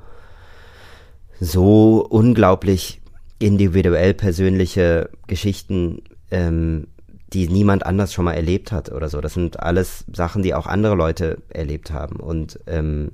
[1.41, 3.01] so unglaublich
[3.39, 6.89] individuell persönliche Geschichten, ähm,
[7.33, 9.21] die niemand anders schon mal erlebt hat oder so.
[9.21, 12.17] Das sind alles Sachen, die auch andere Leute erlebt haben.
[12.17, 13.13] Und, ähm,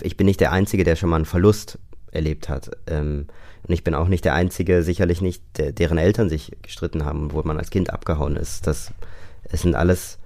[0.00, 1.78] ich bin nicht der Einzige, der schon mal einen Verlust
[2.10, 2.70] erlebt hat.
[2.86, 3.26] Ähm,
[3.66, 7.32] und ich bin auch nicht der Einzige, sicherlich nicht, der, deren Eltern sich gestritten haben,
[7.32, 8.66] wo man als Kind abgehauen ist.
[8.66, 8.92] Das,
[9.44, 10.18] es sind alles,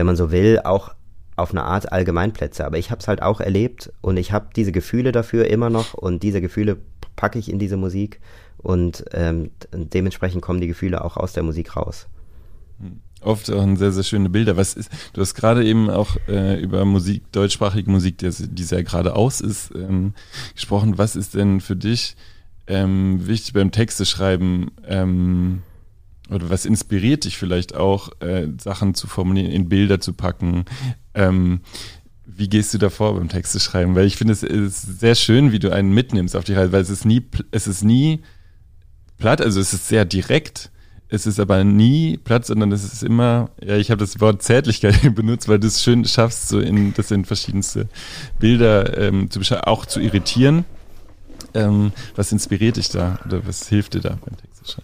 [0.00, 0.94] wenn man so will, auch
[1.36, 2.64] auf eine Art Allgemeinplätze.
[2.64, 5.92] Aber ich habe es halt auch erlebt und ich habe diese Gefühle dafür immer noch
[5.92, 6.78] und diese Gefühle
[7.16, 8.18] packe ich in diese Musik
[8.56, 12.06] und ähm, dementsprechend kommen die Gefühle auch aus der Musik raus.
[13.20, 14.56] Oft auch sehr, sehr schöne Bilder.
[14.56, 18.82] Was ist, du hast gerade eben auch äh, über Musik, deutschsprachige Musik, die, die sehr
[18.84, 20.14] gerade aus ist, ähm,
[20.54, 20.96] gesprochen.
[20.96, 22.16] Was ist denn für dich
[22.68, 24.70] ähm, wichtig beim Texte schreiben?
[24.86, 25.60] Ähm,
[26.30, 30.64] oder was inspiriert dich vielleicht auch, äh, Sachen zu formulieren, in Bilder zu packen?
[31.14, 31.60] Ähm,
[32.24, 33.94] wie gehst du davor beim Texte schreiben?
[33.94, 36.82] Weil ich finde, es ist sehr schön, wie du einen mitnimmst auf die Reise, weil
[36.82, 38.20] es ist nie, es ist nie
[39.18, 40.70] platt, also es ist sehr direkt.
[41.12, 45.14] Es ist aber nie platt, sondern es ist immer, ja, ich habe das Wort Zärtlichkeit
[45.14, 47.88] benutzt, weil du es schön schaffst, so in das in verschiedenste
[48.38, 50.64] Bilder ähm, zu auch zu irritieren.
[51.52, 54.82] Ähm, was inspiriert dich da oder was hilft dir da beim Texte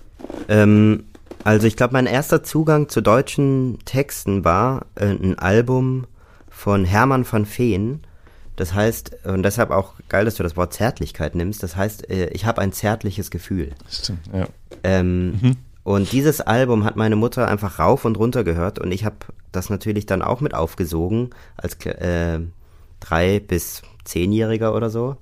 [0.48, 1.04] Ähm,
[1.46, 6.06] also ich glaube, mein erster Zugang zu deutschen Texten war äh, ein Album
[6.48, 8.00] von Hermann van Veen.
[8.56, 11.62] Das heißt, und deshalb auch geil, dass du das Wort Zärtlichkeit nimmst.
[11.62, 13.74] Das heißt, äh, ich habe ein zärtliches Gefühl.
[13.88, 14.48] Stimmt, ja.
[14.82, 15.56] Ähm, mhm.
[15.84, 19.18] Und dieses Album hat meine Mutter einfach rauf und runter gehört und ich habe
[19.52, 22.40] das natürlich dann auch mit aufgesogen als äh,
[22.98, 25.16] drei bis zehnjähriger oder so.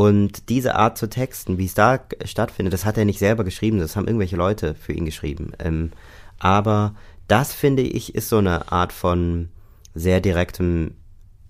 [0.00, 3.80] Und diese Art zu texten, wie es da stattfindet, das hat er nicht selber geschrieben,
[3.80, 5.52] das haben irgendwelche Leute für ihn geschrieben.
[5.58, 5.90] Ähm,
[6.38, 6.94] aber
[7.28, 9.50] das finde ich ist so eine Art von
[9.94, 10.94] sehr direktem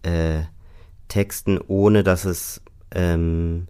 [0.03, 0.41] äh,
[1.07, 2.61] Texten, ohne dass es
[2.91, 3.69] ähm,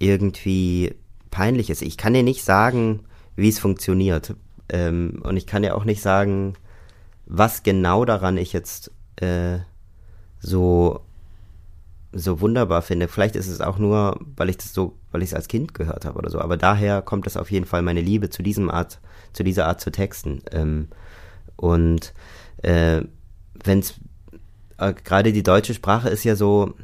[0.00, 0.96] irgendwie
[1.30, 1.80] peinlich ist.
[1.80, 3.04] Ich kann dir nicht sagen,
[3.36, 4.34] wie es funktioniert.
[4.68, 6.54] Ähm, und ich kann dir auch nicht sagen,
[7.26, 9.58] was genau daran ich jetzt äh,
[10.40, 11.02] so
[12.12, 13.08] so wunderbar finde.
[13.08, 16.04] Vielleicht ist es auch nur, weil ich das so, weil ich es als Kind gehört
[16.04, 16.40] habe oder so.
[16.40, 19.00] Aber daher kommt es auf jeden Fall meine Liebe zu diesem Art,
[19.32, 20.42] zu dieser Art zu texten.
[20.50, 20.88] Ähm,
[21.56, 22.12] und
[22.58, 23.02] äh,
[23.64, 23.94] wenn es
[24.78, 26.74] äh, gerade die deutsche Sprache ist ja so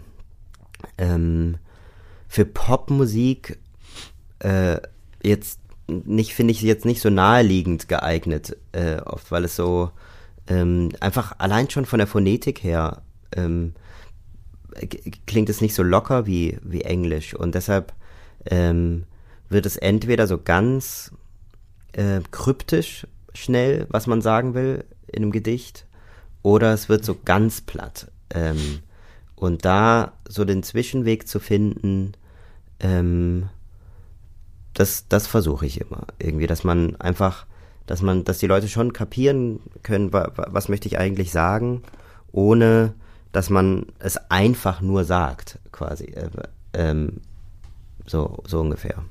[0.96, 1.58] ähm,
[2.28, 3.58] für Popmusik
[4.38, 4.78] äh,
[5.22, 9.90] jetzt nicht, finde ich jetzt nicht so naheliegend geeignet, äh, oft, weil es so
[10.46, 13.74] ähm, einfach allein schon von der Phonetik her ähm,
[15.26, 17.92] klingt es nicht so locker wie, wie Englisch und deshalb
[18.46, 19.04] ähm,
[19.48, 21.12] wird es entweder so ganz
[21.92, 25.86] äh, kryptisch schnell, was man sagen will in einem Gedicht,
[26.42, 28.10] oder es wird so ganz platt.
[28.30, 28.80] Ähm,
[29.34, 32.12] und da so den Zwischenweg zu finden,
[32.80, 33.48] ähm,
[34.74, 37.46] das, das versuche ich immer irgendwie, dass man einfach,
[37.86, 41.82] dass man, dass die Leute schon kapieren können, wa, wa, was möchte ich eigentlich sagen,
[42.32, 42.94] ohne
[43.32, 46.04] dass man es einfach nur sagt, quasi.
[46.04, 46.28] Äh,
[46.72, 47.20] ähm,
[48.06, 49.04] so, so ungefähr.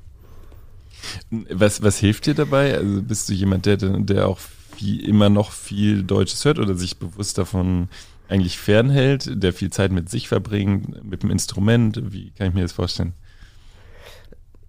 [1.30, 2.76] Was, was hilft dir dabei?
[2.76, 4.40] Also bist du jemand, der, der auch
[4.78, 7.88] wie immer noch viel Deutsches hört oder sich bewusst davon
[8.28, 12.12] eigentlich fernhält, der viel Zeit mit sich verbringt, mit dem Instrument?
[12.12, 13.14] Wie kann ich mir das vorstellen?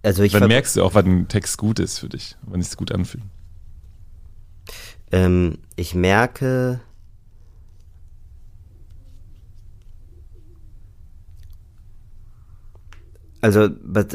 [0.02, 2.76] Also ich Wann merkst du auch, wann ein Text gut ist für dich, wann es
[2.76, 3.24] gut anfühlt?
[5.12, 6.80] Ähm, ich merke,
[13.40, 13.68] also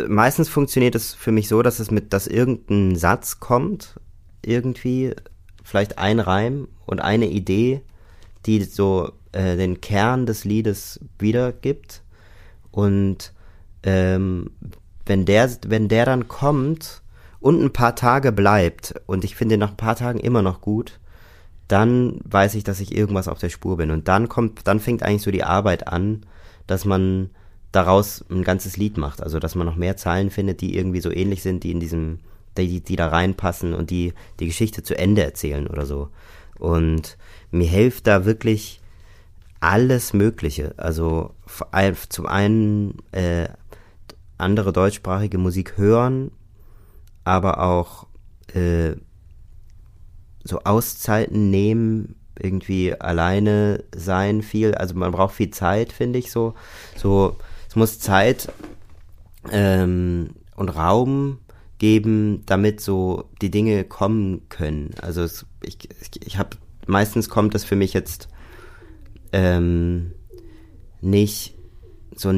[0.07, 3.99] meistens funktioniert es für mich so, dass es mit, dass irgendein Satz kommt,
[4.43, 5.15] irgendwie,
[5.63, 7.81] vielleicht ein Reim und eine Idee,
[8.45, 12.03] die so äh, den Kern des Liedes wiedergibt.
[12.71, 13.33] Und
[13.83, 14.51] ähm,
[15.05, 17.01] wenn der, wenn der dann kommt
[17.39, 20.99] und ein paar Tage bleibt und ich finde nach ein paar Tagen immer noch gut,
[21.67, 23.89] dann weiß ich, dass ich irgendwas auf der Spur bin.
[23.89, 26.25] Und dann kommt, dann fängt eigentlich so die Arbeit an,
[26.67, 27.31] dass man
[27.75, 29.21] daraus ein ganzes Lied macht.
[29.21, 32.19] Also dass man noch mehr Zeilen findet, die irgendwie so ähnlich sind, die in diesem,
[32.57, 36.09] die, die da reinpassen und die die Geschichte zu Ende erzählen oder so.
[36.57, 37.17] Und
[37.51, 38.79] mir hilft da wirklich
[39.59, 40.73] alles Mögliche.
[40.77, 41.31] Also
[42.09, 43.47] zum einen äh,
[44.37, 46.31] andere deutschsprachige Musik hören,
[47.23, 48.05] aber auch
[48.53, 48.95] äh,
[50.43, 54.75] so Auszeiten nehmen, irgendwie alleine sein viel.
[54.75, 56.53] Also man braucht viel Zeit, finde ich so.
[56.95, 57.37] So
[57.75, 58.51] muss Zeit
[59.51, 61.39] ähm, und Raum
[61.77, 64.91] geben, damit so die Dinge kommen können.
[65.01, 66.57] Also es, ich, ich, ich habe
[66.87, 68.29] meistens kommt das für mich jetzt
[69.31, 70.13] ähm,
[71.01, 71.55] nicht
[72.15, 72.31] so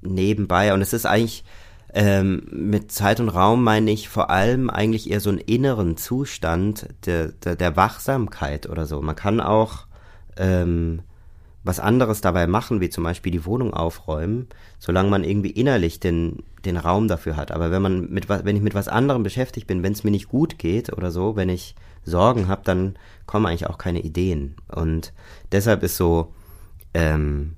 [0.00, 1.44] nebenbei und es ist eigentlich
[1.92, 6.88] ähm, mit Zeit und Raum meine ich vor allem eigentlich eher so einen inneren Zustand
[7.04, 9.00] der, der, der Wachsamkeit oder so.
[9.02, 9.86] Man kann auch
[10.36, 11.02] ähm,
[11.62, 16.42] was anderes dabei machen, wie zum Beispiel die Wohnung aufräumen, solange man irgendwie innerlich den,
[16.64, 17.52] den Raum dafür hat.
[17.52, 20.10] Aber wenn man mit was, wenn ich mit was anderem beschäftigt bin, wenn es mir
[20.10, 22.96] nicht gut geht oder so, wenn ich Sorgen habe, dann
[23.26, 24.56] kommen eigentlich auch keine Ideen.
[24.68, 25.12] Und
[25.52, 26.32] deshalb ist so
[26.94, 27.56] ähm,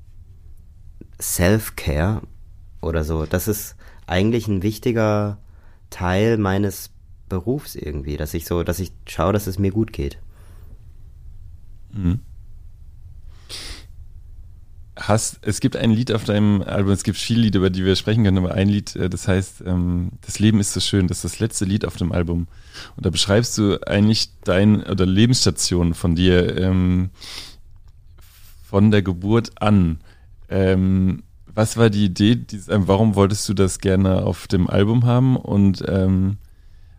[1.20, 2.22] Self-Care
[2.80, 5.38] oder so, das ist eigentlich ein wichtiger
[5.90, 6.90] Teil meines
[7.28, 10.18] Berufs irgendwie, dass ich so, dass ich schaue, dass es mir gut geht.
[11.92, 12.20] Mhm
[14.96, 17.96] hast, es gibt ein Lied auf deinem Album, es gibt viele Lieder, über die wir
[17.96, 21.18] sprechen können, aber ein Lied, äh, das heißt, ähm, das Leben ist so schön, das
[21.18, 22.46] ist das letzte Lied auf dem Album.
[22.96, 27.10] Und da beschreibst du eigentlich dein, oder Lebensstation von dir, ähm,
[28.62, 30.00] von der Geburt an.
[30.48, 31.22] Ähm,
[31.54, 35.84] was war die Idee, dieses, warum wolltest du das gerne auf dem Album haben und
[35.86, 36.38] ähm,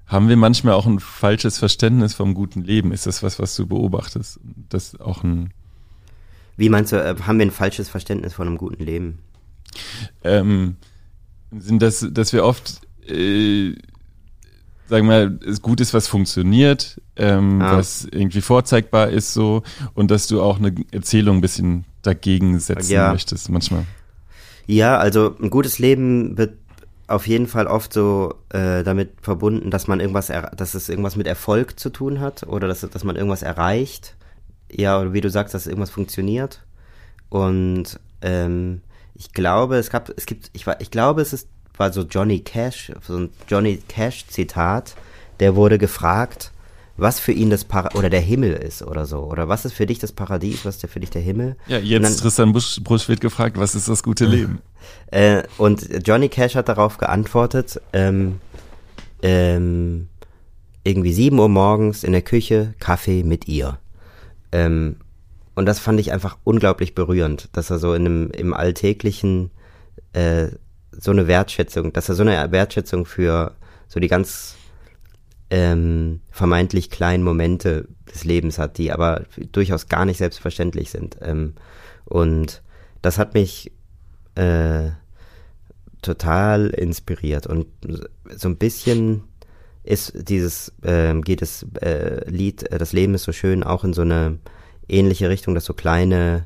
[0.06, 2.92] haben wir manchmal auch ein falsches Verständnis vom guten Leben?
[2.92, 4.40] Ist das was, was du beobachtest?
[4.70, 5.54] Das auch ein
[6.58, 9.20] wie meinst du, äh, haben wir ein falsches Verständnis von einem guten Leben?
[10.24, 10.76] Ähm,
[11.52, 13.74] sind das, dass wir oft, äh,
[14.88, 17.78] sagen wir mal, es gut ist, was funktioniert, ähm, ah.
[17.78, 19.64] was irgendwie vorzeigbar ist so
[19.94, 23.12] und dass du auch eine Erzählung ein bisschen dagegen setzen ja.
[23.12, 23.86] möchtest manchmal.
[24.66, 26.58] Ja, also ein gutes Leben wird
[27.08, 31.28] auf jeden Fall oft so äh, damit verbunden, dass man irgendwas, dass es irgendwas mit
[31.28, 34.16] Erfolg zu tun hat oder dass, dass man irgendwas erreicht
[34.80, 36.64] ja, oder wie du sagst, dass irgendwas funktioniert.
[37.30, 38.82] Und ähm,
[39.16, 42.40] ich glaube, es gab, es gibt, ich war, ich glaube, es ist, war so Johnny
[42.40, 44.96] Cash, so ein Johnny Cash Zitat,
[45.40, 46.52] der wurde gefragt,
[46.96, 49.20] was für ihn das Para oder der Himmel ist oder so.
[49.22, 51.56] Oder was ist für dich das Paradies, was ist für dich der Himmel?
[51.68, 54.62] Ja, jetzt dann, Tristan Busch, Busch wird gefragt, was ist das gute Leben?
[55.08, 58.40] Äh, und Johnny Cash hat darauf geantwortet, ähm,
[59.22, 60.08] ähm,
[60.84, 63.80] irgendwie sieben Uhr morgens in der Küche Kaffee mit ihr.
[64.54, 64.98] Ähm,
[65.56, 69.52] und das fand ich einfach unglaublich berührend, dass er so in einem, im Alltäglichen
[70.14, 70.48] äh,
[70.92, 73.56] so eine Wertschätzung, dass er so eine Wertschätzung für
[73.88, 74.56] so die ganz
[75.50, 81.18] ähm, vermeintlich kleinen Momente des Lebens hat, die aber durchaus gar nicht selbstverständlich sind.
[81.22, 81.54] Ähm,
[82.06, 82.62] und
[83.02, 83.72] das hat mich
[84.36, 84.90] äh,
[86.02, 87.68] total inspiriert und
[88.36, 89.24] so ein bisschen
[89.84, 93.94] ist dieses, äh, geht das äh, Lied, äh, das Leben ist so schön, auch in
[93.94, 94.40] so eine
[94.88, 96.46] ähnliche Richtung, dass so kleine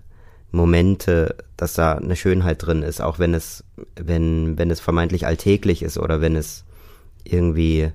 [0.51, 3.63] Momente, dass da eine Schönheit drin ist, auch wenn es,
[3.95, 6.65] wenn, wenn es vermeintlich alltäglich ist oder wenn es
[7.23, 7.91] irgendwie,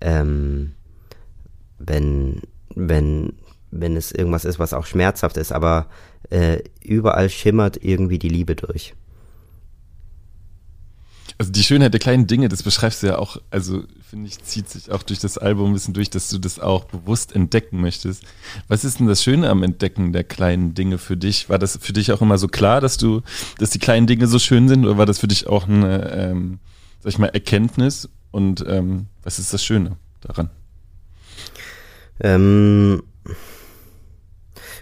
[0.00, 0.72] ähm,
[1.78, 2.42] wenn,
[2.74, 3.34] wenn,
[3.70, 5.86] wenn es irgendwas ist, was auch schmerzhaft ist, aber
[6.30, 8.94] äh, überall schimmert irgendwie die Liebe durch.
[11.38, 14.68] Also die Schönheit der kleinen Dinge, das beschreibst du ja auch, also finde ich, zieht
[14.68, 18.24] sich auch durch das Album ein bisschen durch, dass du das auch bewusst entdecken möchtest.
[18.68, 21.48] Was ist denn das Schöne am Entdecken der kleinen Dinge für dich?
[21.48, 23.22] War das für dich auch immer so klar, dass du,
[23.58, 26.58] dass die kleinen Dinge so schön sind, oder war das für dich auch eine, ähm,
[27.00, 28.08] sag ich mal, Erkenntnis?
[28.32, 30.50] und ähm, was ist das Schöne daran?
[32.20, 33.04] Ähm,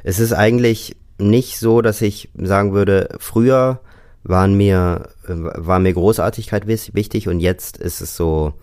[0.02, 3.80] es ist eigentlich nicht so, dass ich sagen würde, früher
[4.22, 8.54] waren mir, war mir Großartigkeit wichtig und jetzt ist es so,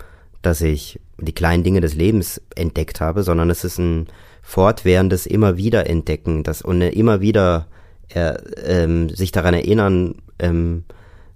[0.41, 4.07] dass ich die kleinen Dinge des Lebens entdeckt habe, sondern es ist ein
[4.43, 7.67] fortwährendes immer wieder entdecken, das und immer wieder
[8.13, 8.35] äh,
[8.65, 10.85] ähm, sich daran erinnern, ähm,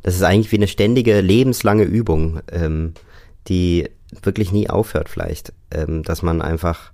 [0.04, 2.94] das ist eigentlich wie eine ständige lebenslange Übung, ähm,
[3.48, 3.90] die
[4.24, 6.92] wirklich nie aufhört vielleicht, ähm, dass man einfach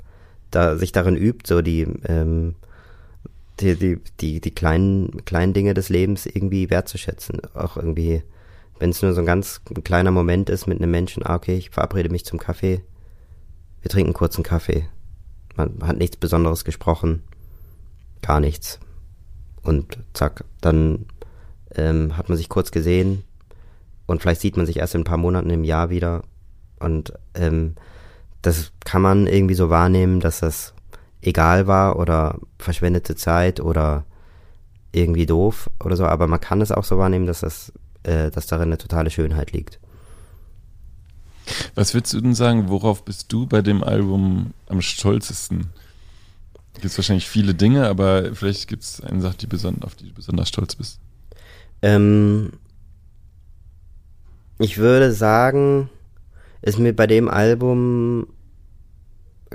[0.51, 2.55] da sich darin übt, so die ähm,
[3.60, 7.41] die, die, die, die kleinen, kleinen Dinge des Lebens irgendwie wertzuschätzen.
[7.53, 8.24] Auch irgendwie,
[8.80, 11.72] wenn es nur so ein ganz kleiner Moment ist mit einem Menschen, ah, okay, ich
[11.72, 12.82] verabrede mich zum Kaffee,
[13.82, 14.88] wir trinken kurz einen Kaffee.
[15.55, 17.24] Man hat nichts Besonderes gesprochen,
[18.22, 18.80] gar nichts.
[19.64, 21.05] Und zack, dann
[21.76, 23.24] ähm, hat man sich kurz gesehen
[24.05, 26.24] und vielleicht sieht man sich erst in ein paar Monaten im Jahr wieder.
[26.80, 27.76] Und ähm,
[28.41, 30.74] das kann man irgendwie so wahrnehmen, dass das
[31.22, 34.05] egal war oder verschwendete Zeit oder
[34.91, 37.72] irgendwie doof oder so, aber man kann es auch so wahrnehmen, dass das,
[38.03, 39.80] äh, dass darin eine totale Schönheit liegt.
[41.76, 45.72] Was würdest du denn sagen, worauf bist du bei dem Album am stolzesten?
[46.74, 49.47] Gibt es wahrscheinlich viele Dinge, aber vielleicht gibt es eine Sache, die
[49.82, 50.99] auf die du besonders stolz bist.
[51.82, 52.53] Ähm,
[54.59, 55.89] ich würde sagen,
[56.61, 58.28] ist mir bei dem Album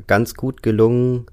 [0.07, 1.27] ganz gut gelungen,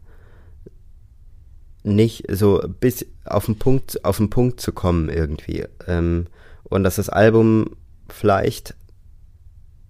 [1.83, 5.65] nicht so bis auf den Punkt, auf den Punkt zu kommen irgendwie.
[5.87, 6.27] Ähm,
[6.63, 7.75] und dass das Album
[8.09, 8.75] vielleicht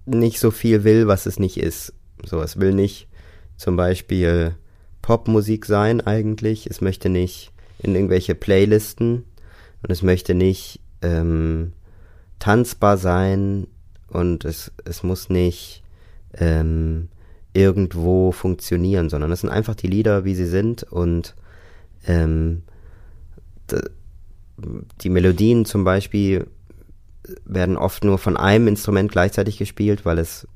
[0.06, 1.92] nicht so viel will, was es nicht ist.
[2.24, 3.08] So, es will nicht
[3.56, 4.54] zum Beispiel
[5.02, 6.66] Popmusik sein eigentlich.
[6.66, 9.24] Es möchte nicht in irgendwelche Playlisten
[9.82, 11.72] und es möchte nicht ähm,
[12.38, 13.66] tanzbar sein
[14.08, 15.82] und es, es muss nicht
[16.34, 17.08] ähm,
[17.52, 21.34] irgendwo funktionieren, sondern es sind einfach die Lieder, wie sie sind und
[22.06, 22.62] ähm,
[25.00, 26.46] die Melodien zum Beispiel
[27.44, 30.48] werden oft nur von einem Instrument gleichzeitig gespielt, weil es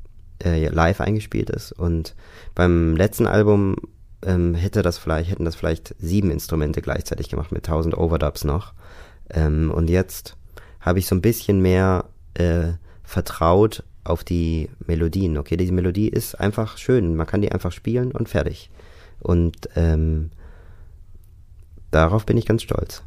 [0.42, 1.72] äh, live eingespielt ist.
[1.72, 2.14] Und
[2.54, 3.76] beim letzten Album
[4.22, 8.72] ähm, hätte das vielleicht, hätten das vielleicht sieben Instrumente gleichzeitig gemacht mit tausend Overdubs noch.
[9.30, 10.36] Ähm, und jetzt
[10.80, 12.72] habe ich so ein bisschen mehr äh,
[13.02, 15.38] vertraut auf die Melodien.
[15.38, 17.16] Okay, diese Melodie ist einfach schön.
[17.16, 18.70] Man kann die einfach spielen und fertig.
[19.20, 20.30] Und ähm,
[21.94, 23.02] darauf bin ich ganz stolz.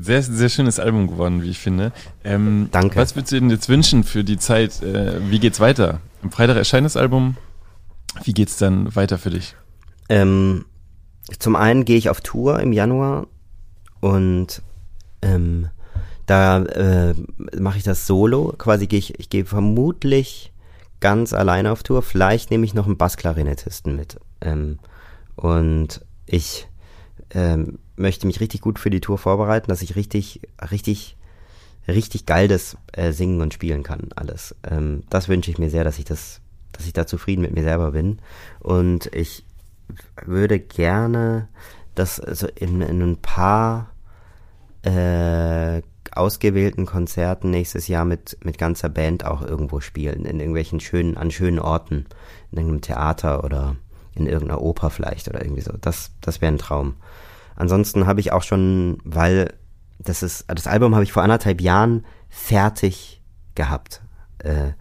[0.00, 1.92] Sehr, sehr schönes Album geworden, wie ich finde.
[2.24, 2.96] Ähm, Danke.
[2.96, 4.82] Was würdest du denn jetzt wünschen für die Zeit?
[4.82, 6.00] Äh, wie geht's weiter?
[6.22, 7.36] Am Freitag erscheint das Album.
[8.24, 9.54] Wie geht's dann weiter für dich?
[10.08, 10.64] Ähm,
[11.38, 13.26] zum einen gehe ich auf Tour im Januar
[14.00, 14.62] und
[15.22, 15.68] ähm,
[16.26, 17.14] da äh,
[17.58, 18.54] mache ich das solo.
[18.58, 20.52] Quasi gehe ich, ich gehe vermutlich
[21.00, 22.02] ganz alleine auf Tour.
[22.02, 24.18] Vielleicht nehme ich noch einen Bassklarinettisten mit.
[24.40, 24.78] Ähm,
[25.36, 26.66] und ich
[27.30, 31.16] ähm, möchte mich richtig gut für die Tour vorbereiten, dass ich richtig, richtig,
[31.86, 34.54] richtig geil das äh, singen und spielen kann, alles.
[34.68, 36.40] Ähm, das wünsche ich mir sehr, dass ich das,
[36.72, 38.18] dass ich da zufrieden mit mir selber bin.
[38.60, 39.44] Und ich
[40.24, 41.48] würde gerne
[41.94, 43.90] das also in, in ein paar
[44.82, 45.82] äh,
[46.12, 51.30] ausgewählten Konzerten nächstes Jahr mit, mit ganzer Band auch irgendwo spielen, in irgendwelchen schönen, an
[51.30, 52.06] schönen Orten,
[52.50, 53.76] in irgendeinem Theater oder
[54.16, 55.72] in irgendeiner Oper vielleicht oder irgendwie so.
[55.80, 56.94] Das, das wäre ein Traum.
[57.54, 59.54] Ansonsten habe ich auch schon, weil
[59.98, 63.22] das ist, das Album habe ich vor anderthalb Jahren fertig
[63.54, 64.02] gehabt.
[64.38, 64.72] Äh,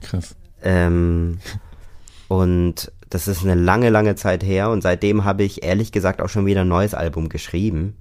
[0.00, 0.36] Krass.
[0.62, 1.38] Ähm,
[2.28, 6.28] und das ist eine lange, lange Zeit her und seitdem habe ich ehrlich gesagt auch
[6.28, 7.96] schon wieder ein neues Album geschrieben.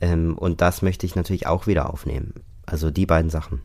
[0.00, 2.34] Ähm, und das möchte ich natürlich auch wieder aufnehmen.
[2.66, 3.60] Also die beiden Sachen.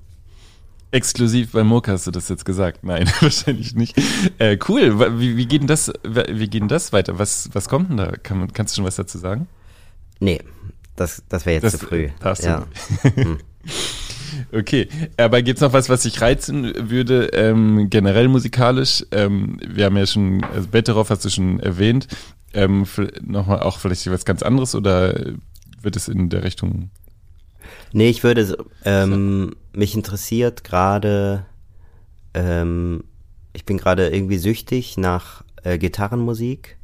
[0.92, 2.84] Exklusiv bei Moka hast du das jetzt gesagt.
[2.84, 3.96] Nein, wahrscheinlich nicht.
[4.40, 5.20] Äh, cool.
[5.20, 7.20] Wie, wie, geht denn das, wie geht denn das weiter?
[7.20, 8.12] Was, was kommt denn da?
[8.12, 9.48] Kann, kannst du schon was dazu sagen?
[10.20, 10.42] Nee,
[10.96, 12.10] das, das wäre jetzt Das zu früh.
[12.20, 12.66] darfst du ja.
[13.16, 13.46] nicht.
[14.52, 14.88] Okay,
[15.18, 19.06] aber gibt's noch was, was dich reizen würde, ähm, generell musikalisch?
[19.12, 22.08] Ähm, wir haben ja schon, also Betteroff hast du schon erwähnt,
[22.54, 22.86] ähm,
[23.22, 25.34] nochmal auch vielleicht was ganz anderes oder
[25.82, 26.90] wird es in der Richtung?
[27.93, 31.45] Nee, ich würde, ähm, mich interessiert gerade,
[32.34, 33.03] ähm,
[33.53, 36.78] ich bin gerade irgendwie süchtig nach äh, Gitarrenmusik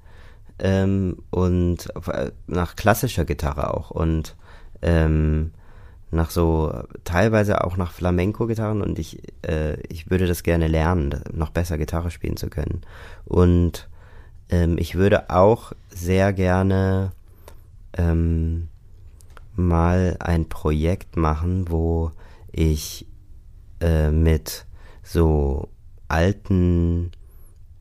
[0.60, 4.36] ähm, und äh, nach klassischer Gitarre auch und
[4.82, 5.52] ähm,
[6.12, 6.74] nach so
[7.04, 12.10] teilweise auch nach Flamenco-Gitarren und ich, äh, ich würde das gerne lernen, noch besser Gitarre
[12.10, 12.82] spielen zu können.
[13.26, 13.90] Und
[14.50, 17.12] ähm, ich würde auch sehr gerne
[17.98, 18.70] ähm,
[19.58, 22.12] mal ein Projekt machen, wo
[22.52, 23.08] ich
[23.82, 24.66] äh, mit
[25.04, 25.70] so
[26.08, 27.12] alten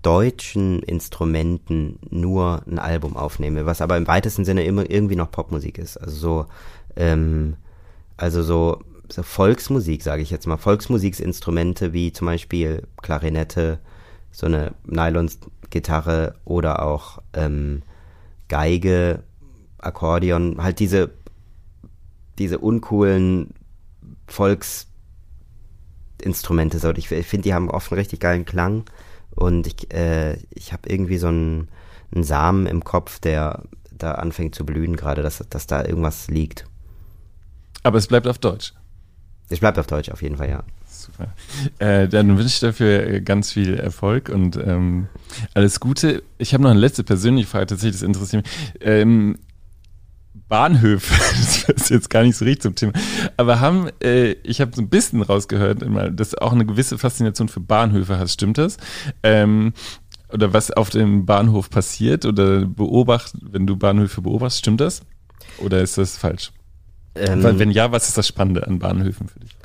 [0.02, 5.78] deutschen Instrumenten nur ein Album aufnehme, was aber im weitesten Sinne immer irgendwie noch Popmusik
[5.78, 5.96] ist.
[5.96, 6.46] Also so,
[6.96, 7.56] ähm,
[8.16, 13.78] also so, so Volksmusik, sage ich jetzt mal, Volksmusiksinstrumente wie zum Beispiel Klarinette,
[14.30, 17.82] so eine Nylon-Gitarre oder auch ähm,
[18.48, 19.22] Geige,
[19.78, 21.12] Akkordeon, halt diese,
[22.38, 23.54] diese uncoolen
[24.26, 26.78] Volksinstrumente.
[26.78, 26.90] So.
[26.92, 28.84] Ich, ich finde, die haben oft einen richtig geilen Klang
[29.30, 31.68] und ich, äh, ich habe irgendwie so einen,
[32.14, 33.64] einen Samen im Kopf, der
[33.96, 36.66] da anfängt zu blühen gerade, dass, dass da irgendwas liegt.
[37.82, 38.74] Aber es bleibt auf Deutsch.
[39.48, 40.64] Es bleibt auf Deutsch, auf jeden Fall, ja.
[40.86, 41.34] Super.
[41.78, 45.08] Äh, dann wünsche ich dafür äh, ganz viel Erfolg und ähm,
[45.52, 46.22] alles Gute.
[46.38, 48.74] Ich habe noch eine letzte persönliche Frage, tatsächlich, das interessiert mich.
[48.80, 49.38] Ähm,
[50.48, 51.14] Bahnhöfe,
[51.66, 52.92] das ist jetzt gar nicht so richtig zum Thema,
[53.36, 55.84] aber haben, äh, ich habe so ein bisschen rausgehört,
[56.18, 58.76] dass du auch eine gewisse Faszination für Bahnhöfe hast, stimmt das?
[59.22, 59.72] Ähm,
[60.32, 65.02] oder was auf dem Bahnhof passiert oder beobacht, wenn du Bahnhöfe beobachtest, stimmt das?
[65.58, 66.52] Oder ist das falsch?
[67.14, 69.56] Ähm, wenn ja, was ist das Spannende an Bahnhöfen für dich?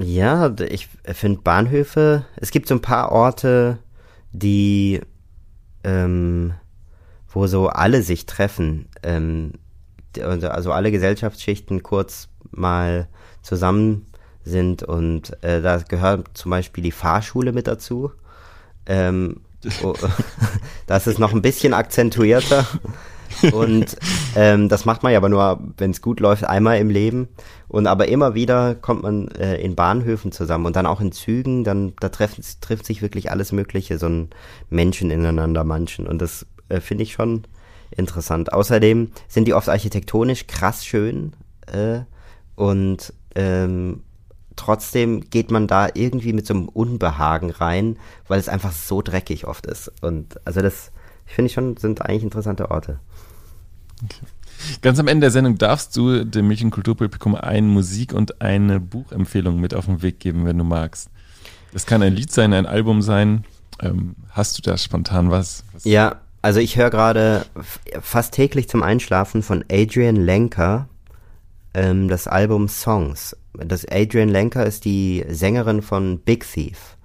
[0.00, 3.78] Ja, ich finde Bahnhöfe, es gibt so ein paar Orte,
[4.32, 5.00] die
[5.84, 6.54] ähm,
[7.34, 9.52] wo so alle sich treffen, ähm,
[10.18, 13.08] also alle Gesellschaftsschichten kurz mal
[13.42, 14.06] zusammen
[14.44, 18.12] sind und äh, da gehört zum Beispiel die Fahrschule mit dazu.
[18.86, 19.40] Ähm,
[20.86, 22.66] das ist noch ein bisschen akzentuierter.
[23.52, 23.96] Und
[24.36, 27.28] ähm, das macht man ja aber nur, wenn es gut läuft, einmal im Leben.
[27.66, 31.64] Und aber immer wieder kommt man äh, in Bahnhöfen zusammen und dann auch in Zügen,
[31.64, 34.30] dann da trifft, trifft sich wirklich alles Mögliche, so ein
[34.70, 36.06] Menschen ineinander manchen.
[36.06, 37.44] Und das äh, finde ich schon
[37.96, 38.52] interessant.
[38.52, 41.32] Außerdem sind die oft architektonisch krass schön
[41.66, 42.00] äh,
[42.54, 44.02] und ähm,
[44.56, 47.96] trotzdem geht man da irgendwie mit so einem Unbehagen rein,
[48.28, 49.92] weil es einfach so dreckig oft ist.
[50.02, 50.92] Und also das
[51.26, 53.00] finde ich schon, sind eigentlich interessante Orte.
[54.02, 54.26] Okay.
[54.82, 59.60] Ganz am Ende der Sendung darfst du dem Mädchen Kulturpublikum eine Musik- und eine Buchempfehlung
[59.60, 61.10] mit auf den Weg geben, wenn du magst.
[61.72, 63.44] Das kann ein Lied sein, ein Album sein.
[63.80, 65.64] Ähm, hast du da spontan was?
[65.72, 67.46] was ja, also ich höre gerade
[68.02, 70.90] fast täglich zum Einschlafen von Adrian Lenker
[71.72, 73.34] ähm, das Album Songs.
[73.54, 76.98] Das Adrian Lenker ist die Sängerin von Big Thief.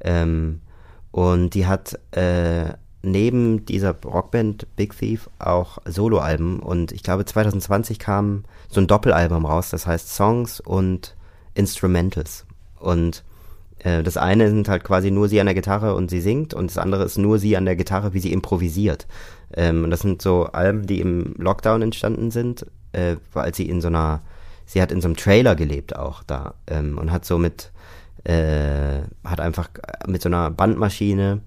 [0.00, 0.62] Ähm,
[1.10, 2.72] und die hat äh,
[3.02, 6.60] neben dieser Rockband Big Thief auch Soloalben.
[6.60, 11.14] Und ich glaube 2020 kam so ein Doppelalbum raus, das heißt Songs und
[11.52, 12.46] Instrumentals.
[12.80, 13.24] Und
[13.78, 16.70] äh, das eine sind halt quasi nur sie an der Gitarre und sie singt und
[16.70, 19.06] das andere ist nur sie an der Gitarre, wie sie improvisiert.
[19.54, 23.80] Ähm, und das sind so Alben, die im Lockdown entstanden sind, äh, weil sie in
[23.80, 24.22] so einer,
[24.64, 27.72] sie hat in so einem Trailer gelebt auch da ähm, und hat so mit,
[28.24, 29.68] äh, hat einfach
[30.06, 31.42] mit so einer Bandmaschine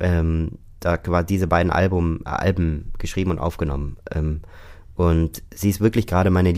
[0.00, 3.96] ähm, da war diese beiden Album, Alben geschrieben und aufgenommen.
[4.14, 4.42] Ähm,
[4.94, 6.52] und sie ist wirklich gerade meine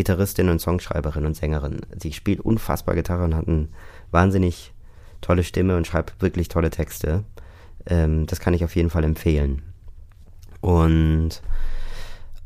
[0.00, 1.80] Lieblingsgitarristin und Songschreiberin und Sängerin.
[1.98, 3.68] Sie spielt unfassbar Gitarre und hat ein
[4.10, 4.72] wahnsinnig
[5.20, 7.24] tolle Stimme und schreibt wirklich tolle Texte.
[7.86, 9.62] Ähm, das kann ich auf jeden Fall empfehlen.
[10.60, 11.42] Und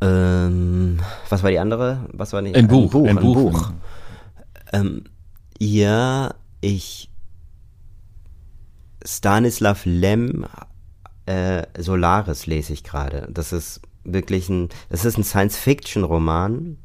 [0.00, 0.98] ähm,
[1.28, 2.08] was war die andere?
[2.12, 2.56] Was war nicht?
[2.56, 2.90] Ein Buch.
[2.90, 3.06] Buch.
[3.06, 3.52] Ein Buch.
[3.52, 3.72] Buch.
[4.72, 5.04] Ähm,
[5.58, 7.10] ja, ich
[9.04, 10.46] Stanislav Lem
[11.26, 13.28] äh, Solaris lese ich gerade.
[13.30, 16.78] Das ist wirklich ein, das ist ein Science-Fiction-Roman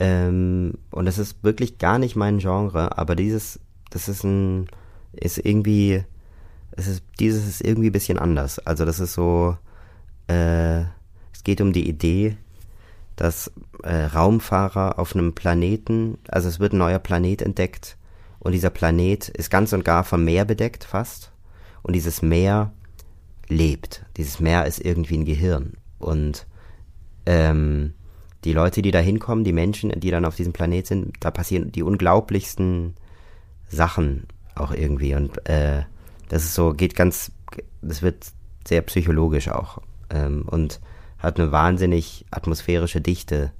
[0.00, 4.66] ähm, und es ist wirklich gar nicht mein Genre, aber dieses, das ist ein,
[5.12, 6.02] ist irgendwie,
[6.72, 8.58] es ist, dieses ist irgendwie ein bisschen anders.
[8.60, 9.58] Also das ist so,
[10.26, 10.80] äh,
[11.32, 12.38] es geht um die Idee,
[13.16, 17.98] dass äh, Raumfahrer auf einem Planeten, also es wird ein neuer Planet entdeckt
[18.38, 21.30] und dieser Planet ist ganz und gar vom Meer bedeckt fast
[21.82, 22.72] und dieses Meer
[23.48, 24.06] lebt.
[24.16, 26.46] Dieses Meer ist irgendwie ein Gehirn und
[27.26, 27.92] ähm,
[28.44, 31.72] die Leute, die da hinkommen, die Menschen, die dann auf diesem Planet sind, da passieren
[31.72, 32.94] die unglaublichsten
[33.68, 35.14] Sachen auch irgendwie.
[35.14, 35.82] Und äh,
[36.28, 37.32] das ist so, geht ganz,
[37.82, 38.26] das wird
[38.66, 39.78] sehr psychologisch auch.
[40.10, 40.80] Ähm, und
[41.18, 43.52] hat eine wahnsinnig atmosphärische Dichte,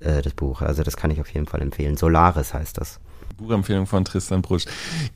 [0.00, 0.62] äh, das Buch.
[0.62, 1.96] Also das kann ich auf jeden Fall empfehlen.
[1.96, 3.00] Solaris heißt das.
[3.36, 4.64] Buchempfehlung von Tristan Brusch.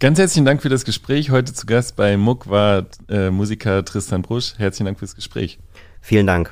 [0.01, 1.31] Ganz herzlichen Dank für das Gespräch.
[1.31, 4.55] Heute zu Gast bei Muck war äh, Musiker Tristan Brusch.
[4.59, 5.59] Herzlichen Dank fürs Gespräch.
[6.01, 6.51] Vielen Dank.